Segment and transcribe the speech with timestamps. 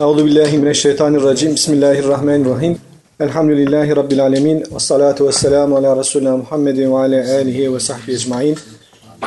[0.00, 1.54] Euzu billahi mineşşeytanirracim.
[1.54, 2.78] Bismillahirrahmanirrahim.
[3.20, 4.64] Elhamdülillahi rabbil alamin.
[4.74, 8.56] Ves salatu vesselamu ala resulina Muhammedin ve ala alihi ve sahbihi ecmaîn.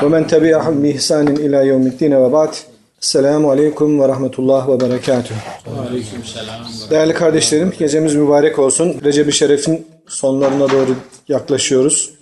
[0.04, 2.54] Ve men tebi'ahum bi ihsanin ila yevmiddin ve ba'd.
[3.02, 5.40] Esselamu aleyküm ve rahmetullah ve berekatuhu.
[6.90, 9.02] Değerli kardeşlerim, gecemiz mübarek olsun.
[9.04, 10.96] Recep-i Şeref'in sonlarına doğru
[11.28, 12.14] yaklaşıyoruz.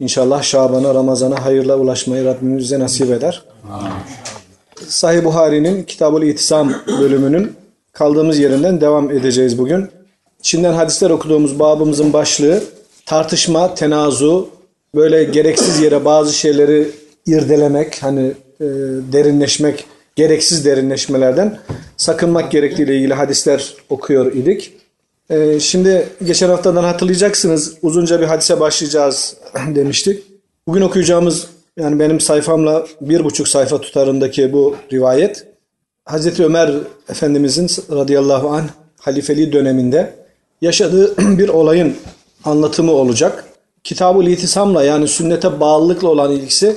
[0.00, 3.42] İnşallah Şaban'a, Ramazan'a hayırla ulaşmayı Rabbimiz bize nasip eder.
[4.88, 7.52] Sahih Buhari'nin Kitabul İtisam bölümünün
[7.92, 9.88] kaldığımız yerinden devam edeceğiz bugün.
[10.42, 12.62] Çin'den hadisler okuduğumuz babımızın başlığı
[13.06, 14.48] tartışma, tenazu,
[14.94, 16.90] böyle gereksiz yere bazı şeyleri
[17.26, 18.64] irdelemek, hani e,
[19.12, 19.84] derinleşmek,
[20.16, 21.58] gereksiz derinleşmelerden
[21.96, 24.72] sakınmak gerektiğiyle ilgili hadisler okuyor idik.
[25.30, 29.36] E, şimdi geçen haftadan hatırlayacaksınız uzunca bir hadise başlayacağız
[29.74, 30.22] demiştik.
[30.68, 31.46] Bugün okuyacağımız
[31.78, 35.46] yani benim sayfamla bir buçuk sayfa tutarındaki bu rivayet
[36.04, 36.74] Hazreti Ömer
[37.08, 38.68] Efendimizin radıyallahu anh
[39.00, 40.14] halifeliği döneminde
[40.60, 41.96] yaşadığı bir olayın
[42.44, 43.44] anlatımı olacak.
[43.84, 46.76] Kitab-ı İtisam'la yani sünnete bağlılıkla olan ilgisi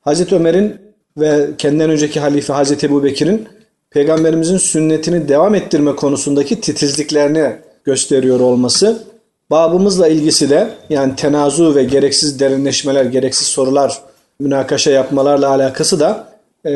[0.00, 0.76] Hazreti Ömer'in
[1.18, 3.48] ve kendinden önceki halife Hazreti Ebu Bekir'in
[3.90, 9.02] Peygamberimizin sünnetini devam ettirme konusundaki titizliklerini gösteriyor olması.
[9.50, 14.02] Babımızla ilgisi de yani tenazu ve gereksiz derinleşmeler, gereksiz sorular,
[14.40, 16.28] münakaşa yapmalarla alakası da
[16.66, 16.70] e,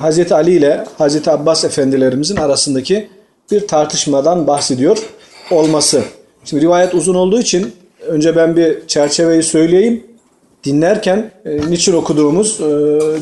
[0.00, 3.08] Hazreti Ali ile Hazreti Abbas efendilerimizin arasındaki
[3.50, 4.98] bir tartışmadan bahsediyor
[5.50, 6.02] olması.
[6.44, 7.74] Şimdi rivayet uzun olduğu için
[8.06, 10.06] önce ben bir çerçeveyi söyleyeyim.
[10.64, 12.64] Dinlerken e, niçin okuduğumuz e,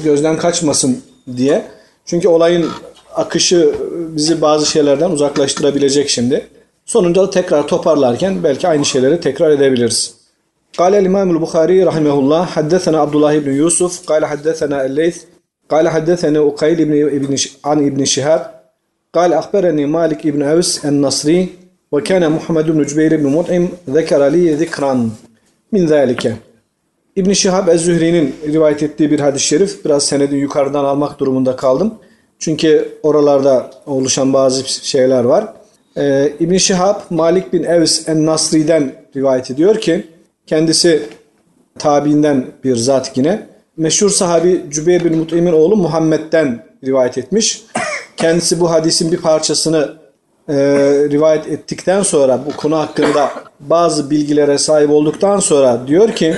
[0.05, 1.03] gözden kaçmasın
[1.37, 1.63] diye.
[2.07, 2.67] Çünkü olayın
[3.15, 6.47] akışı bizi bazı şeylerden uzaklaştırabilecek şimdi.
[6.87, 10.24] Sonunda da tekrar toparlarken belki aynı şeyleri tekrar edebiliriz.
[10.78, 15.24] قال الإمام البخاري رحمه الله حدثنا عبد الله بن يوسف قال حدثنا الليث
[15.70, 18.42] قال حدثنا أقيل بن ابن عن ابن شهاب
[19.14, 21.50] قال أخبرني مالك بن أوس النصري
[21.92, 25.10] وكان محمد بن جبير بن مطعم ذكر لي ذكرا
[25.74, 26.36] من ذلك
[27.16, 29.86] İbn Şihab Ez-Zühri'nin rivayet ettiği bir hadis-i şerif.
[29.86, 31.94] Biraz senedin yukarıdan almak durumunda kaldım.
[32.40, 35.54] Çünkü oralarda oluşan bazı şeyler var.
[35.98, 40.08] Ee, İbn Şihab Malik bin Evs en-Nasri'den rivayet ediyor ki
[40.47, 41.03] kendisi
[41.79, 43.47] tabiinden bir zat yine.
[43.77, 47.65] Meşhur sahabi Cübeyr bin Mut'im'in oğlu Muhammed'den rivayet etmiş.
[48.17, 49.97] Kendisi bu hadisin bir parçasını
[50.49, 50.55] e,
[51.11, 56.35] rivayet ettikten sonra bu konu hakkında bazı bilgilere sahip olduktan sonra diyor ki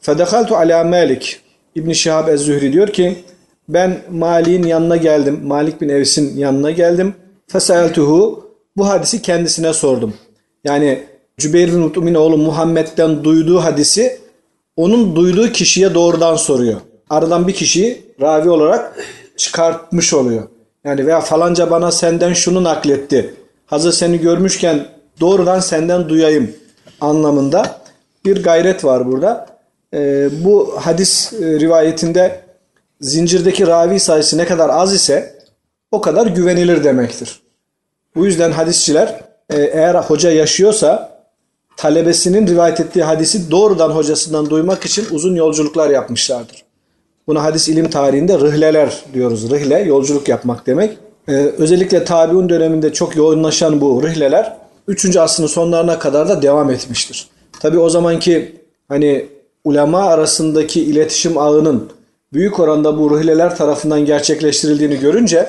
[0.00, 1.40] Fedekaltu ala Malik
[1.74, 3.24] İbn Şihab Ez-Zühri diyor ki
[3.68, 5.40] ben Malik'in yanına geldim.
[5.44, 7.14] Malik bin Evs'in yanına geldim.
[7.46, 10.14] Feseltuhu bu hadisi kendisine sordum.
[10.64, 11.02] Yani
[11.38, 14.18] Cübeyr bin Mut'min oğlu Muhammed'den duyduğu hadisi
[14.76, 16.80] onun duyduğu kişiye doğrudan soruyor.
[17.10, 18.96] Aradan bir kişiyi ravi olarak
[19.36, 20.48] çıkartmış oluyor.
[20.84, 23.34] Yani veya falanca bana senden şunu nakletti.
[23.66, 24.86] Hazır seni görmüşken
[25.20, 26.52] doğrudan senden duyayım
[27.00, 27.80] anlamında
[28.24, 29.46] bir gayret var burada.
[29.94, 32.40] Ee, bu hadis e, rivayetinde
[33.00, 35.34] zincirdeki ravi sayısı ne kadar az ise
[35.90, 37.40] o kadar güvenilir demektir.
[38.14, 39.20] Bu yüzden hadisçiler
[39.50, 41.15] e, eğer hoca yaşıyorsa
[41.76, 46.64] talebesinin rivayet ettiği hadisi doğrudan hocasından duymak için uzun yolculuklar yapmışlardır.
[47.26, 49.50] Buna hadis ilim tarihinde rihleler diyoruz.
[49.50, 50.98] Rihle yolculuk yapmak demek.
[51.28, 54.56] Ee, özellikle tabiun döneminde çok yoğunlaşan bu rihleler
[54.88, 55.16] 3.
[55.16, 57.28] asrın sonlarına kadar da devam etmiştir.
[57.60, 58.56] Tabi o zamanki
[58.88, 59.26] hani
[59.64, 61.90] ulema arasındaki iletişim ağının
[62.32, 65.48] büyük oranda bu rihleler tarafından gerçekleştirildiğini görünce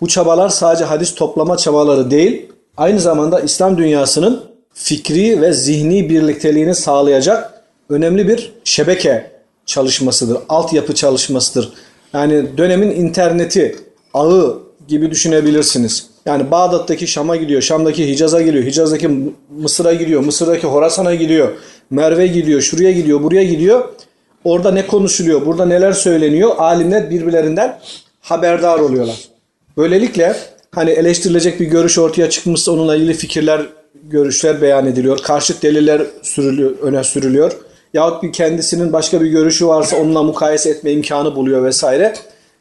[0.00, 6.74] bu çabalar sadece hadis toplama çabaları değil, aynı zamanda İslam dünyasının fikri ve zihni birlikteliğini
[6.74, 9.30] sağlayacak önemli bir şebeke
[9.66, 11.72] çalışmasıdır, altyapı çalışmasıdır.
[12.12, 13.76] Yani dönemin interneti,
[14.14, 16.06] ağı gibi düşünebilirsiniz.
[16.26, 19.10] Yani Bağdat'taki Şam'a gidiyor, Şam'daki Hicaz'a gidiyor, Hicaz'daki
[19.50, 21.48] Mısır'a gidiyor, Mısır'daki Horasan'a gidiyor,
[21.90, 23.88] Merve gidiyor, şuraya gidiyor, buraya gidiyor.
[24.44, 27.78] Orada ne konuşuluyor, burada neler söyleniyor, alimler birbirlerinden
[28.20, 29.28] haberdar oluyorlar.
[29.76, 30.36] Böylelikle
[30.70, 33.66] hani eleştirilecek bir görüş ortaya çıkmışsa onunla ilgili fikirler,
[34.02, 35.18] görüşler beyan ediliyor.
[35.18, 37.52] Karşıt deliller sürülüyor, öne sürülüyor.
[37.94, 42.14] Yahut bir kendisinin başka bir görüşü varsa onunla mukayese etme imkanı buluyor vesaire.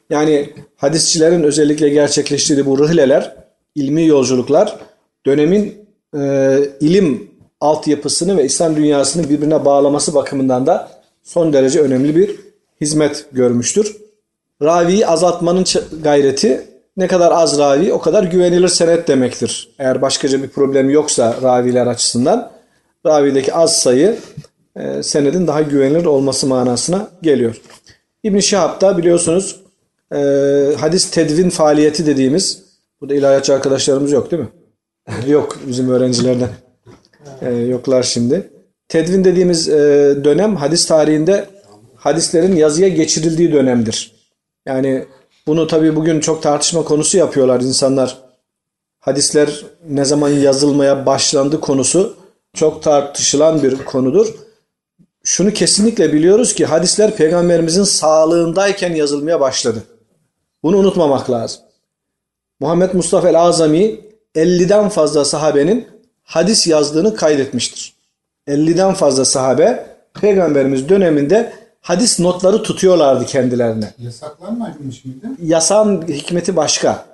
[0.10, 3.36] Yani hadisçilerin özellikle gerçekleştirdiği bu rihleler,
[3.76, 4.76] ilmi yolculuklar
[5.26, 5.86] dönemin
[6.18, 10.92] e, ilim altyapısını ve İslam dünyasını birbirine bağlaması bakımından da
[11.24, 12.36] son derece önemli bir
[12.82, 13.98] hizmet görmüştür.
[14.62, 15.66] Raviyi azaltmanın
[16.04, 19.70] gayreti ne kadar az ravi o kadar güvenilir senet demektir.
[19.80, 22.52] Eğer başkaca bir problem yoksa raviler açısından
[23.06, 24.18] ravideki az sayı
[24.76, 27.62] e, senedin daha güvenilir olması manasına geliyor.
[28.24, 29.62] İbn Şihab da biliyorsunuz
[30.14, 30.18] e,
[30.80, 32.72] hadis tedvin faaliyeti dediğimiz
[33.02, 34.50] Burada ilahiyatçı arkadaşlarımız yok değil mi?
[35.28, 36.50] yok bizim öğrencilerden.
[37.42, 38.50] Ee, yoklar şimdi.
[38.88, 39.74] Tedvin dediğimiz e,
[40.24, 41.46] dönem hadis tarihinde
[41.96, 44.16] hadislerin yazıya geçirildiği dönemdir.
[44.68, 45.06] Yani
[45.48, 48.18] bunu tabii bugün çok tartışma konusu yapıyorlar insanlar.
[49.00, 52.18] Hadisler ne zaman yazılmaya başlandı konusu
[52.54, 54.28] çok tartışılan bir konudur.
[55.24, 59.84] Şunu kesinlikle biliyoruz ki hadisler peygamberimizin sağlığındayken yazılmaya başladı.
[60.64, 61.62] Bunu unutmamak lazım.
[62.60, 64.00] Muhammed Mustafa el-Azami
[64.36, 65.88] 50'den fazla sahabenin
[66.24, 67.94] hadis yazdığını kaydetmiştir.
[68.48, 69.86] 50'den fazla sahabe
[70.22, 73.94] peygamberimiz döneminde hadis notları tutuyorlardı kendilerine.
[73.98, 75.28] Yasaklanmamış mıydı?
[75.42, 77.06] Yasağın hikmeti başka.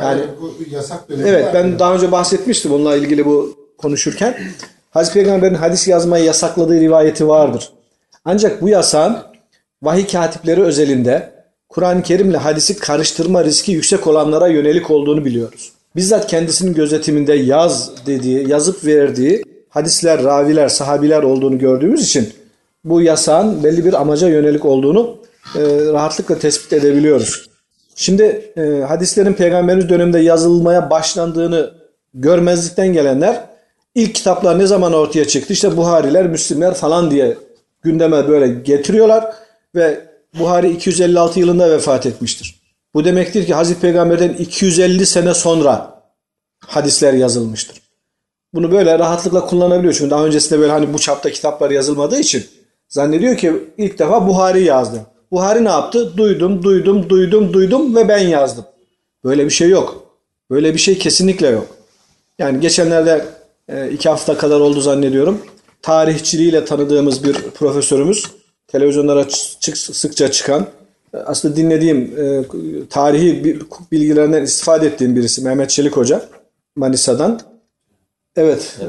[0.00, 1.78] Yani bu yasak dönemi Evet ben mı?
[1.78, 4.38] daha önce bahsetmiştim onunla ilgili bu konuşurken.
[4.90, 7.70] Hazreti Peygamber'in hadis yazmayı yasakladığı rivayeti vardır.
[8.24, 9.18] Ancak bu yasağın
[9.82, 11.32] vahiy katipleri özelinde
[11.68, 15.72] Kur'an-ı Kerim'le hadisi karıştırma riski yüksek olanlara yönelik olduğunu biliyoruz.
[15.96, 22.32] Bizzat kendisinin gözetiminde yaz dediği, yazıp verdiği hadisler, raviler, sahabiler olduğunu gördüğümüz için
[22.84, 25.16] bu yasağın belli bir amaca yönelik olduğunu
[25.56, 25.60] e,
[25.92, 27.50] rahatlıkla tespit edebiliyoruz.
[27.94, 31.74] Şimdi e, hadislerin peygamberimiz döneminde yazılmaya başlandığını
[32.14, 33.44] görmezlikten gelenler
[33.94, 35.52] ilk kitaplar ne zaman ortaya çıktı?
[35.52, 37.36] İşte Buhariler, Müslimler falan diye
[37.82, 39.34] gündeme böyle getiriyorlar
[39.74, 40.00] ve
[40.38, 42.60] Buhari 256 yılında vefat etmiştir.
[42.94, 46.02] Bu demektir ki Hazreti Peygamber'den 250 sene sonra
[46.66, 47.82] hadisler yazılmıştır.
[48.54, 49.94] Bunu böyle rahatlıkla kullanabiliyor.
[49.94, 52.46] Çünkü daha öncesinde böyle hani bu çapta kitaplar yazılmadığı için
[52.90, 55.06] zannediyor ki ilk defa Buhari yazdı.
[55.32, 56.16] Buhari ne yaptı?
[56.16, 58.64] Duydum, duydum, duydum, duydum ve ben yazdım.
[59.24, 60.04] Böyle bir şey yok.
[60.50, 61.66] Böyle bir şey kesinlikle yok.
[62.38, 63.24] Yani geçenlerde
[63.68, 65.42] e, iki hafta kadar oldu zannediyorum.
[65.82, 68.26] Tarihçiliğiyle tanıdığımız bir profesörümüz
[68.68, 69.28] televizyonlara
[69.60, 70.66] çık, sıkça çıkan
[71.14, 72.44] e, aslında dinlediğim e,
[72.90, 73.44] tarihi
[73.92, 76.24] bilgilerinden istifade ettiğim birisi Mehmet Çelik Hoca
[76.76, 77.40] Manisa'dan.
[78.36, 78.86] Evet, e,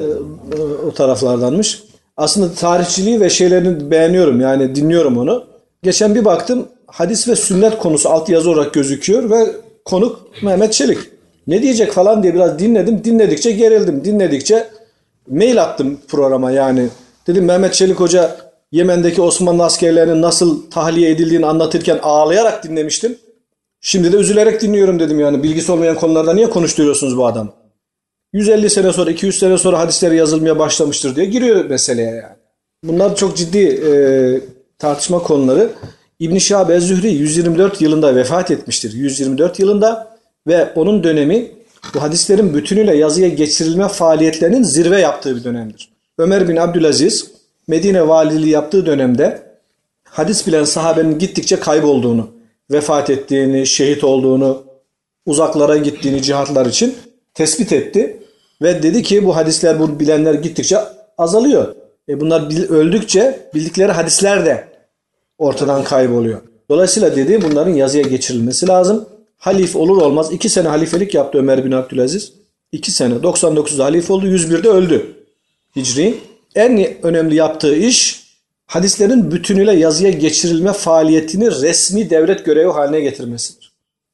[0.85, 1.83] o taraflardanmış.
[2.21, 5.43] Aslında tarihçiliği ve şeylerini beğeniyorum yani dinliyorum onu.
[5.83, 9.47] Geçen bir baktım hadis ve sünnet konusu alt yazı olarak gözüküyor ve
[9.85, 10.97] konuk Mehmet Çelik.
[11.47, 13.03] Ne diyecek falan diye biraz dinledim.
[13.03, 14.03] Dinledikçe gerildim.
[14.05, 14.67] Dinledikçe
[15.29, 16.87] mail attım programa yani.
[17.27, 18.37] Dedim Mehmet Çelik Hoca
[18.71, 23.17] Yemen'deki Osmanlı askerlerinin nasıl tahliye edildiğini anlatırken ağlayarak dinlemiştim.
[23.81, 25.43] Şimdi de üzülerek dinliyorum dedim yani.
[25.43, 27.60] Bilgisi olmayan konularda niye konuşturuyorsunuz bu adamı?
[28.33, 32.35] 150 sene sonra, 200 sene sonra hadisleri yazılmaya başlamıştır diye giriyor meseleye yani.
[32.83, 33.91] Bunlar çok ciddi e,
[34.79, 35.69] tartışma konuları.
[36.19, 38.93] İbn Şihab ez-Zühri 124 yılında vefat etmiştir.
[38.93, 40.17] 124 yılında
[40.47, 41.51] ve onun dönemi
[41.93, 45.89] bu hadislerin bütünüyle yazıya geçirilme faaliyetlerinin zirve yaptığı bir dönemdir.
[46.17, 47.31] Ömer bin Abdülaziz
[47.67, 49.41] Medine valiliği yaptığı dönemde
[50.03, 52.27] hadis bilen sahabenin gittikçe kaybolduğunu,
[52.71, 54.63] vefat ettiğini, şehit olduğunu,
[55.25, 56.95] uzaklara gittiğini cihatlar için
[57.33, 58.17] tespit etti.
[58.61, 60.77] Ve dedi ki bu hadisler, bu bilenler gittikçe
[61.17, 61.75] azalıyor.
[62.09, 64.67] E bunlar bil- öldükçe bildikleri hadisler de
[65.37, 66.41] ortadan kayboluyor.
[66.69, 69.05] Dolayısıyla dedi bunların yazıya geçirilmesi lazım.
[69.37, 72.33] Halif olur olmaz iki sene halifelik yaptı Ömer bin Abdülaziz.
[72.71, 75.15] İki sene 99'da halife oldu 101'de öldü.
[75.75, 76.17] Hicri.
[76.55, 78.23] En önemli yaptığı iş
[78.65, 83.60] hadislerin bütünüyle yazıya geçirilme faaliyetini resmi devlet görevi haline getirmesidir.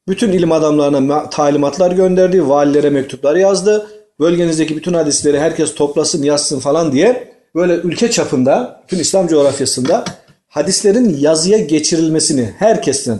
[0.07, 3.87] Bütün ilim adamlarına ma- talimatlar gönderdi, valilere mektuplar yazdı.
[4.19, 10.03] Bölgenizdeki bütün hadisleri herkes toplasın, yazsın falan diye böyle ülke çapında, bütün İslam coğrafyasında
[10.47, 13.19] hadislerin yazıya geçirilmesini herkesten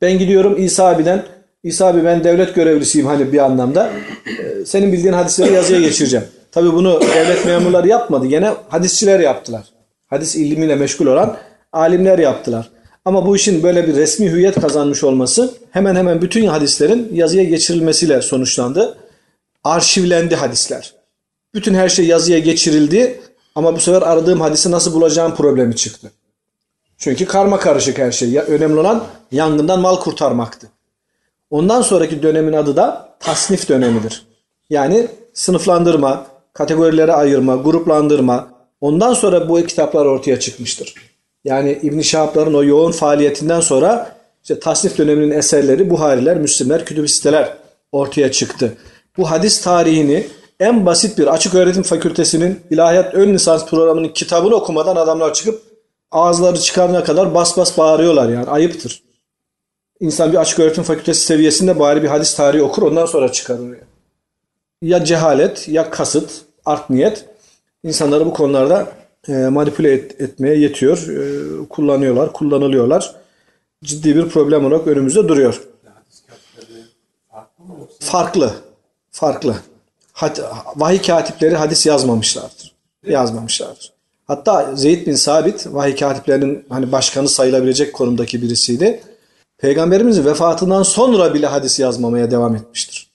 [0.00, 1.22] ben gidiyorum İsa abiden
[1.62, 3.90] İsa abi ben devlet görevlisiyim hani bir anlamda.
[4.26, 6.26] Ee, Senin bildiğin hadisleri yazıya geçireceğim.
[6.52, 8.26] Tabii bunu devlet memurları yapmadı.
[8.26, 9.62] Gene hadisçiler yaptılar.
[10.06, 11.36] Hadis ilmiyle meşgul olan
[11.72, 12.70] alimler yaptılar.
[13.04, 18.22] Ama bu işin böyle bir resmi hüviyet kazanmış olması hemen hemen bütün hadislerin yazıya geçirilmesiyle
[18.22, 18.98] sonuçlandı.
[19.64, 20.94] Arşivlendi hadisler.
[21.54, 23.20] Bütün her şey yazıya geçirildi
[23.54, 26.10] ama bu sefer aradığım hadisi nasıl bulacağım problemi çıktı.
[26.98, 28.38] Çünkü karma karışık her şey.
[28.38, 30.68] Önemli olan yangından mal kurtarmaktı.
[31.50, 34.26] Ondan sonraki dönemin adı da tasnif dönemidir.
[34.70, 38.48] Yani sınıflandırma, kategorilere ayırma, gruplandırma.
[38.80, 40.94] Ondan sonra bu kitaplar ortaya çıkmıştır.
[41.44, 47.56] Yani İbn Şahab'ların o yoğun faaliyetinden sonra işte tasnif döneminin eserleri Buhariler, Müslimler, kütüb siteler
[47.92, 48.72] ortaya çıktı.
[49.16, 50.26] Bu hadis tarihini
[50.60, 55.62] en basit bir açık öğretim fakültesinin ilahiyat ön lisans programının kitabını okumadan adamlar çıkıp
[56.10, 59.02] ağızları çıkarana kadar bas bas bağırıyorlar yani ayıptır.
[60.00, 63.84] İnsan bir açık öğretim fakültesi seviyesinde bari bir hadis tarihi okur ondan sonra çıkar oraya.
[64.82, 66.30] Ya cehalet ya kasıt,
[66.64, 67.24] art niyet
[67.84, 68.86] insanları bu konularda
[69.34, 71.08] manipüle et- etmeye yetiyor.
[71.08, 73.14] E, kullanıyorlar, kullanılıyorlar.
[73.84, 75.62] Ciddi bir problem olarak önümüzde duruyor.
[78.00, 78.54] Farklı
[79.10, 79.56] farklı.
[80.12, 80.38] Had,
[80.76, 82.74] vahiy katipleri hadis yazmamışlardır.
[83.06, 83.92] Yazmamışlardır.
[84.26, 89.00] Hatta Zeyd bin Sabit vahiy katiplerinin hani başkanı sayılabilecek konumdaki birisiydi.
[89.58, 93.10] Peygamberimizin vefatından sonra bile hadis yazmamaya devam etmiştir.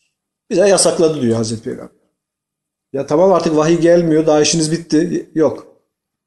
[0.50, 1.96] Bize yasakladı diyor Hazreti Peygamber.
[2.94, 5.30] Ya tamam artık vahiy gelmiyor daha işiniz bitti.
[5.36, 5.75] Yok.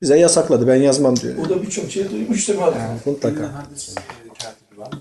[0.02, 1.34] Bize yasakladı ben yazmam diyor.
[1.46, 2.76] O da birçok şey duymuştur abi.
[3.04, 3.42] Mutlaka.
[3.54, 3.94] Hadis e,
[4.28, 5.00] katibi var mı?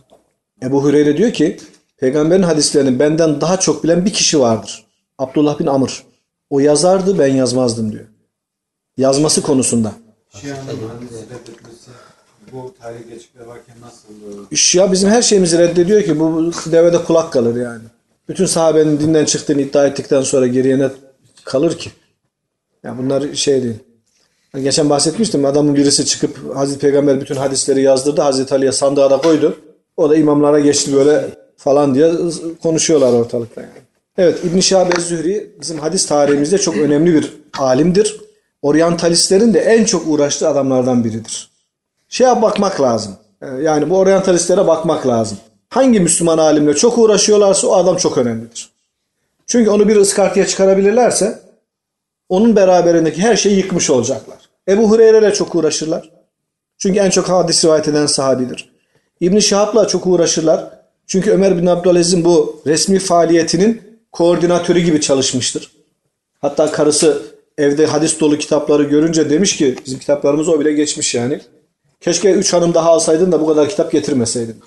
[0.63, 1.58] Ebu Hureyre diyor ki
[1.98, 4.86] peygamberin hadislerini benden daha çok bilen bir kişi vardır.
[5.18, 6.04] Abdullah bin Amr.
[6.50, 8.06] O yazardı ben yazmazdım diyor.
[8.98, 9.92] Yazması konusunda.
[12.51, 12.74] Bu
[13.48, 14.08] varken nasıl
[14.51, 17.84] e, Şia bizim her şeyimizi reddediyor ki bu devede kulak kalır yani.
[18.30, 20.89] Bütün sahabenin dinden çıktığını iddia ettikten sonra geriye ne
[21.44, 21.92] kalır ki?
[22.84, 23.75] Ya bunlar şey değil.
[24.64, 28.22] Geçen bahsetmiştim adamın birisi çıkıp Hazreti Peygamber bütün hadisleri yazdırdı.
[28.22, 29.58] Hazreti Ali'ye sandığa da koydu.
[29.98, 31.26] O da imamlara geçti böyle
[31.58, 32.12] falan diye
[32.64, 33.72] konuşuyorlar ortalıkta yani.
[34.18, 38.22] Evet İbn Şihab Ez-Zühri bizim hadis tarihimizde çok önemli bir alimdir.
[38.62, 41.50] Oryantalistlerin de en çok uğraştığı adamlardan biridir.
[42.10, 43.16] Şeye bakmak lazım.
[43.42, 45.38] Ee, Yani bu oryantalistlere bakmak lazım.
[45.70, 48.70] Hangi Müslüman alimle çok uğraşıyorlarsa o adam çok önemlidir.
[49.48, 51.40] Çünkü onu bir ıskartıya çıkarabilirlerse
[52.30, 54.47] onun beraberindeki her şeyi yıkmış olacaklar.
[54.68, 56.10] Ebu Hureyre ile çok uğraşırlar.
[56.78, 58.70] Çünkü en çok hadis rivayet eden sahabidir.
[59.20, 60.70] İbn Şihab'la çok uğraşırlar.
[61.08, 63.82] Çünkü Ömer bin Abdülaziz'in bu resmi faaliyetinin
[64.12, 65.72] koordinatörü gibi çalışmıştır.
[66.42, 67.22] Hatta karısı
[67.58, 71.42] evde hadis dolu kitapları görünce demiş ki bizim kitaplarımız o bile geçmiş yani.
[72.02, 74.56] Keşke üç hanım daha alsaydın da bu kadar kitap getirmeseydin.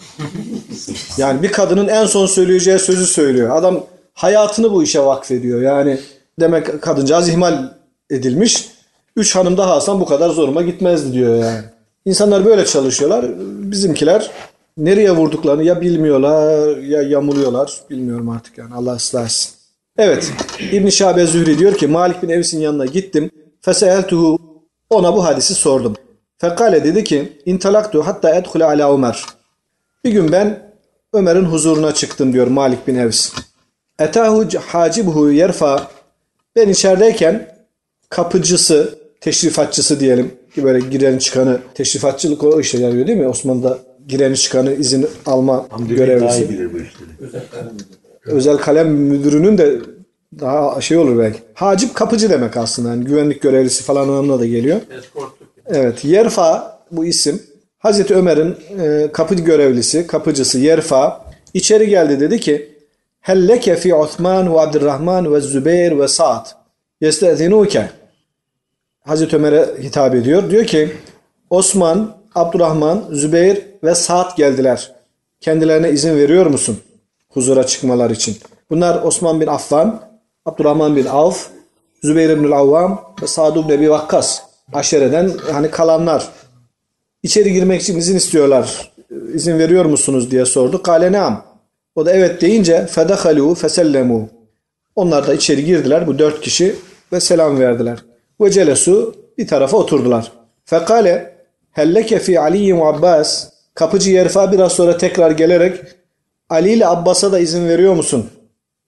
[1.19, 3.57] Yani bir kadının en son söyleyeceği sözü söylüyor.
[3.57, 5.62] Adam hayatını bu işe vakfediyor.
[5.62, 6.00] Yani
[6.40, 7.73] demek kadıncağız ihmal
[8.11, 8.69] edilmiş.
[9.20, 11.60] Üç hanım daha alsam bu kadar zoruma gitmezdi diyor yani.
[12.04, 13.26] İnsanlar böyle çalışıyorlar.
[13.70, 14.30] Bizimkiler
[14.76, 17.72] nereye vurduklarını ya bilmiyorlar ya yamuluyorlar.
[17.90, 19.52] Bilmiyorum artık yani Allah ıslah etsin.
[19.98, 20.32] Evet.
[20.72, 23.30] İbn-i Şabe Zühri diyor ki Malik bin Evis'in yanına gittim.
[23.60, 24.38] Feseeltuhu
[24.90, 25.96] ona bu hadisi sordum.
[26.38, 29.24] Fekale dedi ki intalaktu hatta edhule ala Ömer.
[30.04, 30.72] Bir gün ben
[31.12, 33.32] Ömer'in huzuruna çıktım diyor Malik bin Evs.
[33.98, 35.90] Etahu hacibuhu yerfa.
[36.56, 37.56] Ben içerideyken
[38.08, 43.28] kapıcısı, teşrifatçısı diyelim ki böyle giren çıkanı teşrifatçılık o işe yarıyor değil mi?
[43.28, 46.44] Osmanlı'da gireni çıkanı izin alma Daha görevlisi.
[46.44, 47.42] iyi bilir bu işleri.
[48.24, 49.78] Özel kalem müdürünün de
[50.40, 51.38] daha şey olur belki.
[51.54, 52.88] Hacip kapıcı demek aslında.
[52.88, 54.80] Yani güvenlik görevlisi falan anlamına da geliyor.
[55.66, 56.04] Evet.
[56.04, 57.42] Yerfa bu isim.
[57.78, 61.24] Hazreti Ömer'in e, kapı görevlisi, kapıcısı Yerfa
[61.54, 62.68] içeri geldi dedi ki
[63.20, 66.46] Helleke fi Osman ve Abdurrahman ve Zübeyir ve Sa'd
[67.00, 67.90] yestezinuke
[69.07, 70.50] Hazreti Ömer'e hitap ediyor.
[70.50, 70.92] Diyor ki
[71.50, 74.92] Osman, Abdurrahman, Zübeyir ve Sa'd geldiler.
[75.40, 76.78] Kendilerine izin veriyor musun?
[77.28, 78.37] Huzura çıkmalar için.
[78.71, 80.02] Bunlar Osman bin Affan,
[80.47, 81.47] Abdurrahman bin Avf,
[82.02, 84.40] Zübeyir bin Avvam ve Sa'd bin Ebi Vakkas.
[84.73, 86.28] Aşereden hani kalanlar.
[87.23, 88.92] İçeri girmek için izin istiyorlar.
[89.35, 90.83] İzin veriyor musunuz diye sordu.
[90.83, 91.45] Kale neam.
[91.95, 94.28] O da evet deyince fedehalu fesellemu.
[94.97, 96.76] Onlar da içeri girdiler bu dört kişi
[97.12, 97.99] ve selam verdiler.
[98.40, 100.32] Ve celesu bir tarafa oturdular.
[100.64, 101.35] Fekale
[101.73, 103.50] helleke fi Aliyyim ve Abbas.
[103.75, 105.80] Kapıcı Yerfa biraz sonra tekrar gelerek
[106.49, 108.30] Ali ile Abbas'a da izin veriyor musun?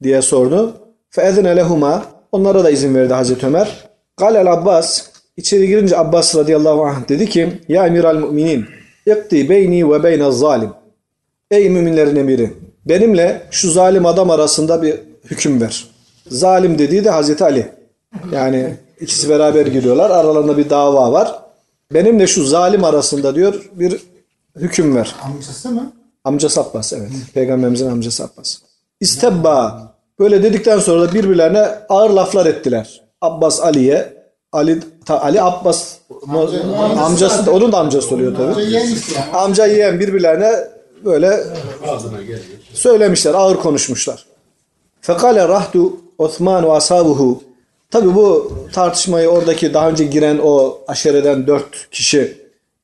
[0.03, 0.77] diye sordu.
[1.11, 2.05] Feezine lehuma.
[2.33, 3.89] Onlara da izin verdi Hazreti Ömer.
[4.17, 5.07] Galel Abbas.
[5.37, 8.67] İçeri girince Abbas radıyallahu anh dedi ki Ya emiral müminin
[9.07, 10.71] ikti beyni ve beyne zalim.
[11.51, 12.51] Ey müminlerin emiri
[12.87, 14.95] benimle şu zalim adam arasında bir
[15.25, 15.87] hüküm ver.
[16.27, 17.69] Zalim dediği de Hazreti Ali.
[18.33, 20.11] Yani ikisi beraber giriyorlar.
[20.11, 21.39] Aralarında bir dava var.
[21.95, 24.01] Benimle şu zalim arasında diyor bir
[24.57, 25.15] hüküm ver.
[25.23, 25.93] amcası mı?
[26.25, 27.11] Amcası Abbas evet.
[27.35, 28.59] Peygamberimizin amcası Abbas.
[29.01, 29.93] İstebba.
[30.19, 33.03] Böyle dedikten sonra da birbirlerine ağır laflar ettiler.
[33.21, 34.23] Abbas Ali'ye.
[34.53, 35.95] Ali, ta, Ali Abbas
[36.99, 38.79] amcası da onun da amcası oluyor tabii.
[39.33, 40.53] Amca yeğen birbirlerine
[41.05, 41.45] böyle
[42.73, 44.27] söylemişler, ağır konuşmuşlar.
[45.01, 47.43] Fekale rahtu Osman ve ashabuhu.
[47.93, 52.39] Tabi bu tartışmayı oradaki daha önce giren o aşereden dört kişi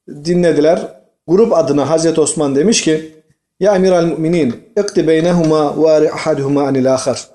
[0.09, 0.81] dinlediler.
[1.27, 3.15] Grup adına Hazreti Osman demiş ki
[3.61, 7.29] Ya emiral müminin ikti beynehuma ve ahaduhuma anil ahar.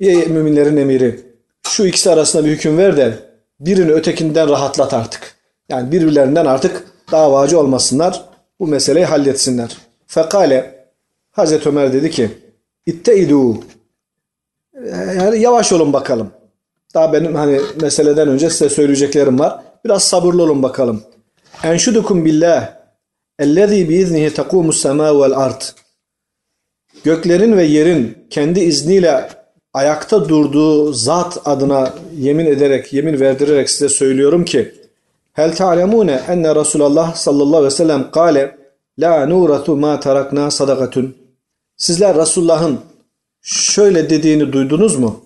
[0.00, 1.20] Ey müminlerin emiri
[1.62, 3.14] şu ikisi arasında bir hüküm ver de
[3.60, 5.34] birini ötekinden rahatlat artık.
[5.68, 8.24] Yani birbirlerinden artık davacı olmasınlar.
[8.60, 9.76] Bu meseleyi halletsinler.
[10.06, 10.86] Fekale
[11.30, 12.30] Hazreti Ömer dedi ki
[12.86, 13.58] İtteidu
[15.16, 16.30] yani yavaş olun bakalım.
[16.94, 19.60] Daha benim hani meseleden önce size söyleyeceklerim var.
[19.84, 21.02] Biraz sabırlı olun bakalım.
[21.62, 22.72] Enşudukum billah
[23.38, 25.62] ellezî biiznihi tekûmus semâ vel ard.
[27.04, 29.28] göklerin ve yerin kendi izniyle
[29.72, 34.74] ayakta durduğu zat adına yemin ederek, yemin verdirerek size söylüyorum ki
[35.32, 38.58] Hel ta'lemune enne Resulullah sallallahu aleyhi ve sellem kâle
[38.98, 41.16] la nuratu ma tarakna sadakatun
[41.76, 42.80] Sizler Resulullah'ın
[43.42, 45.23] şöyle dediğini duydunuz mu?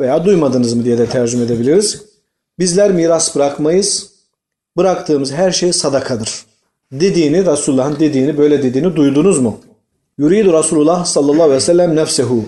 [0.00, 2.04] Veya duymadınız mı diye de tercüme edebiliriz.
[2.58, 4.10] Bizler miras bırakmayız.
[4.76, 6.44] Bıraktığımız her şey sadakadır.
[6.92, 9.60] Dediğini, Resulullah'ın dediğini, böyle dediğini duydunuz mu?
[10.18, 12.44] Yuridu Resulullah sallallahu aleyhi ve sellem nefsehu.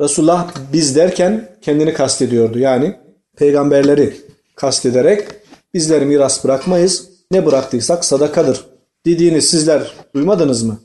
[0.00, 2.58] Resulullah biz derken kendini kastediyordu.
[2.58, 2.96] Yani
[3.36, 4.16] peygamberleri
[4.54, 5.28] kastederek
[5.74, 7.08] bizler miras bırakmayız.
[7.30, 8.64] Ne bıraktıysak sadakadır.
[9.06, 10.78] Dediğini sizler duymadınız mı?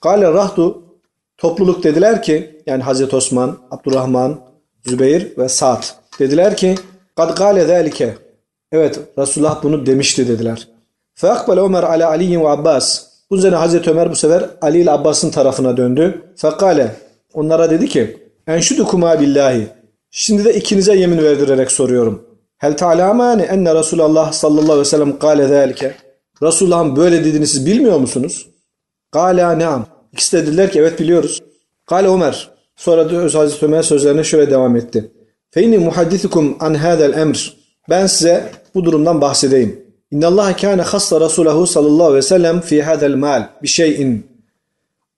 [0.00, 0.82] Kale rahtu
[1.38, 4.40] topluluk dediler ki yani Hazreti Osman, Abdurrahman,
[4.86, 5.84] Zübeyir ve Sa'd
[6.18, 6.74] dediler ki
[7.16, 8.14] kad gale zâlike
[8.72, 10.68] evet Resulullah bunu demişti dediler.
[11.14, 15.30] Feakbel Ömer ala Ali ve Abbas bu üzerine Hazreti Ömer bu sefer Ali ile Abbas'ın
[15.30, 16.22] tarafına döndü.
[16.36, 16.96] Fekale
[17.34, 19.68] onlara dedi ki enşudukuma billahi
[20.10, 22.24] şimdi de ikinize yemin verdirerek soruyorum.
[22.58, 25.94] Hel ta'lamani enne Resulullah sallallahu aleyhi ve sellem kâle zâlike
[26.42, 28.46] Resulullah'ın böyle dediğini siz bilmiyor musunuz?
[29.12, 29.86] Kâlâ ne'am.
[30.12, 31.42] İkisi de dediler ki evet biliyoruz.
[31.86, 32.53] Kale Ömer.
[32.76, 35.10] Sonra da Hazreti Ömer sözlerine şöyle devam etti.
[35.50, 37.56] Feyni muhaddithukum an hadal emr.
[37.90, 39.84] Ben size bu durumdan bahsedeyim.
[40.10, 44.26] İnna Allah kana hassa Rasulahu sallallahu aleyhi ve sellem fi hadal mal bi şeyin.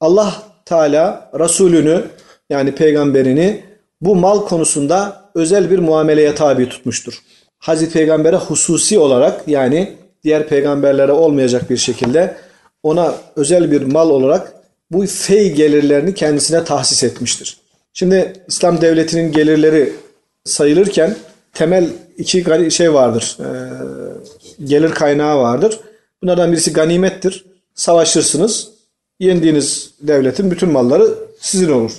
[0.00, 2.04] Allah Teala Resulünü
[2.50, 3.64] yani peygamberini
[4.00, 7.22] bu mal konusunda özel bir muameleye tabi tutmuştur.
[7.58, 9.92] Hazreti Peygamber'e hususi olarak yani
[10.24, 12.36] diğer peygamberlere olmayacak bir şekilde
[12.82, 14.52] ona özel bir mal olarak
[14.90, 17.56] bu fey gelirlerini kendisine tahsis etmiştir.
[17.92, 19.92] Şimdi İslam devletinin gelirleri
[20.44, 21.16] sayılırken
[21.54, 21.88] temel
[22.18, 23.38] iki şey vardır.
[23.40, 23.48] E,
[24.64, 25.80] gelir kaynağı vardır.
[26.22, 27.44] Bunlardan birisi ganimettir.
[27.74, 28.70] Savaşırsınız.
[29.20, 31.92] Yendiğiniz devletin bütün malları sizin olur.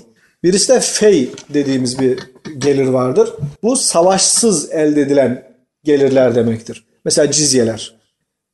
[0.43, 2.19] Birisi de fey dediğimiz bir
[2.57, 3.33] gelir vardır.
[3.63, 5.43] Bu savaşsız elde edilen
[5.83, 6.85] gelirler demektir.
[7.05, 7.95] Mesela cizyeler.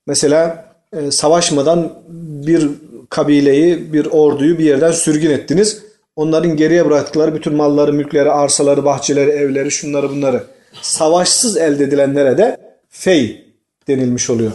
[0.07, 2.03] Mesela e, savaşmadan
[2.47, 2.69] bir
[3.13, 5.84] kabileyi, bir orduyu bir yerden sürgün ettiniz.
[6.15, 10.43] Onların geriye bıraktıkları bütün malları, mülkleri, arsaları, bahçeleri, evleri, şunları bunları
[10.82, 12.58] savaşsız elde edilenlere de
[12.89, 13.45] fey
[13.88, 14.52] denilmiş oluyor.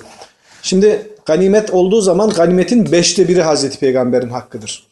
[0.63, 4.87] Şimdi ganimet olduğu zaman ganimetin beşte biri Hazreti Peygamber'in hakkıdır.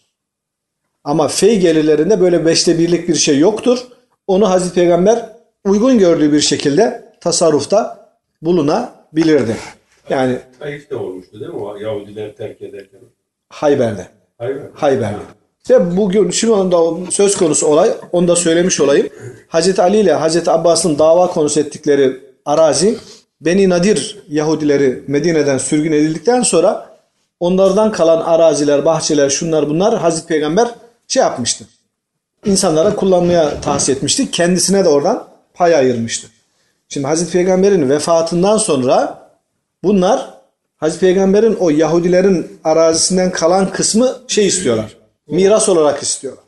[1.05, 3.79] Ama fey gelirlerinde böyle beşte birlik bir şey yoktur.
[4.27, 5.33] Onu Hazreti Peygamber
[5.65, 8.11] uygun gördüğü bir şekilde tasarrufta
[8.43, 9.57] bulunabilirdi.
[10.11, 13.01] Yani Taif'te olmuştu değil mi Yahudiler terk ederken?
[13.49, 14.07] Hayber'de.
[14.39, 14.59] Hayır.
[14.75, 15.19] Hayber'de.
[15.61, 19.09] İşte bugün şu anda söz konusu olay, onu da söylemiş olayım.
[19.49, 22.99] Hazreti Ali ile Hazreti Abbas'ın dava konusu ettikleri arazi
[23.41, 26.97] Beni Nadir Yahudileri Medine'den sürgün edildikten sonra
[27.41, 30.69] onlardan kalan araziler, bahçeler, şunlar bunlar Hazreti Peygamber
[31.09, 31.65] şey yapmıştı.
[32.45, 34.31] İnsanlara kullanmaya tahsis etmişti.
[34.31, 36.29] Kendisine de oradan pay ayırmıştı.
[36.89, 39.29] Şimdi Hazreti Peygamber'in vefatından sonra
[39.85, 40.36] bunlar
[40.77, 44.97] Hazreti Peygamber'in o Yahudilerin arazisinden kalan kısmı şey istiyorlar.
[45.31, 46.45] Miras olarak istiyorlar.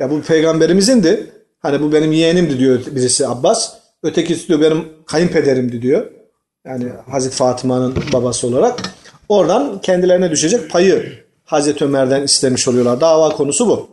[0.00, 1.32] Ya bu peygamberimizindi.
[1.58, 3.72] Hani bu benim yeğenimdi diyor birisi Abbas.
[4.02, 6.06] Ötekisi diyor benim kayınpederimdi diyor.
[6.66, 8.82] Yani Hazreti Fatıma'nın babası olarak.
[9.28, 11.12] Oradan kendilerine düşecek payı
[11.44, 13.00] Hazreti Ömer'den istemiş oluyorlar.
[13.00, 13.88] Dava konusu bu.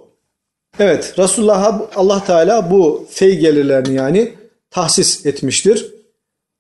[0.80, 4.34] Evet Resulullah'a Allah Teala bu fey gelirlerini yani
[4.72, 5.93] tahsis etmiştir.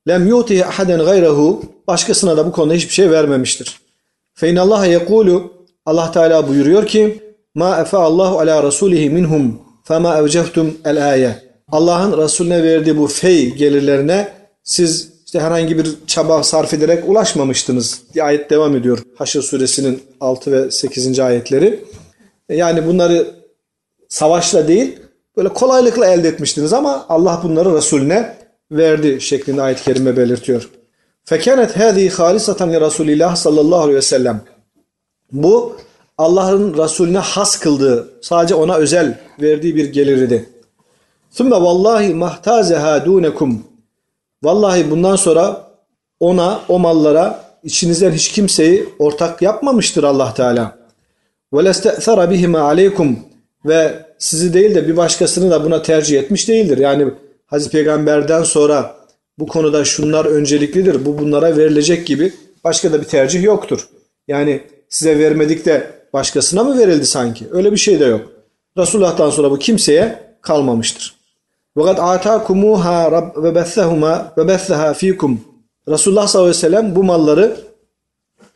[0.08, 3.80] Lem yuti ahaden gayrehu başkasına da bu konuda hiçbir şey vermemiştir.
[4.34, 5.54] Fe inallaha yekulu
[5.86, 7.24] Allah Teala buyuruyor ki
[7.56, 11.44] ma efa Allahu ala rasulihi minhum fema evcehtum el aye.
[11.72, 14.28] Allah'ın Resulüne verdiği bu fey gelirlerine
[14.64, 19.04] siz işte herhangi bir çaba sarf ederek ulaşmamıştınız diye ayet devam ediyor.
[19.18, 21.20] Haşr suresinin 6 ve 8.
[21.20, 21.84] ayetleri.
[22.50, 23.28] Yani bunları
[24.10, 25.00] savaşla değil
[25.38, 30.70] böyle kolaylıkla elde etmiştiniz ama Allah bunları Resulüne verdi şeklinde ayet-i kerime belirtiyor.
[31.26, 34.42] Fekanet hadi halisatan li Resulillah sallallahu aleyhi ve sellem.
[35.32, 35.78] Bu
[36.18, 40.50] Allah'ın Resulüne has kıldığı, sadece ona özel verdiği bir gelirdi.
[41.30, 43.64] Sümme vallahi mahtazeha dunekum.
[44.44, 45.68] Vallahi bundan sonra
[46.20, 50.78] ona, o mallara içinizden hiç kimseyi ortak yapmamıştır Allah Teala.
[51.54, 53.20] Ve leste'thara bihima aleykum
[53.66, 56.78] ve sizi değil de bir başkasını da buna tercih etmiş değildir.
[56.78, 57.08] Yani
[57.46, 58.96] Hazreti Peygamber'den sonra
[59.40, 63.88] bu konuda şunlar önceliklidir, bu bunlara verilecek gibi başka da bir tercih yoktur.
[64.28, 67.48] Yani size vermedik de başkasına mı verildi sanki?
[67.52, 68.32] Öyle bir şey de yok.
[68.78, 71.16] Resulullah'tan sonra bu kimseye kalmamıştır.
[71.78, 75.42] Fakat atâkumûhâ rab ve bethehumâ ve bethehâ fîkum.
[75.88, 77.58] Resulullah sallallahu aleyhi ve sellem bu malları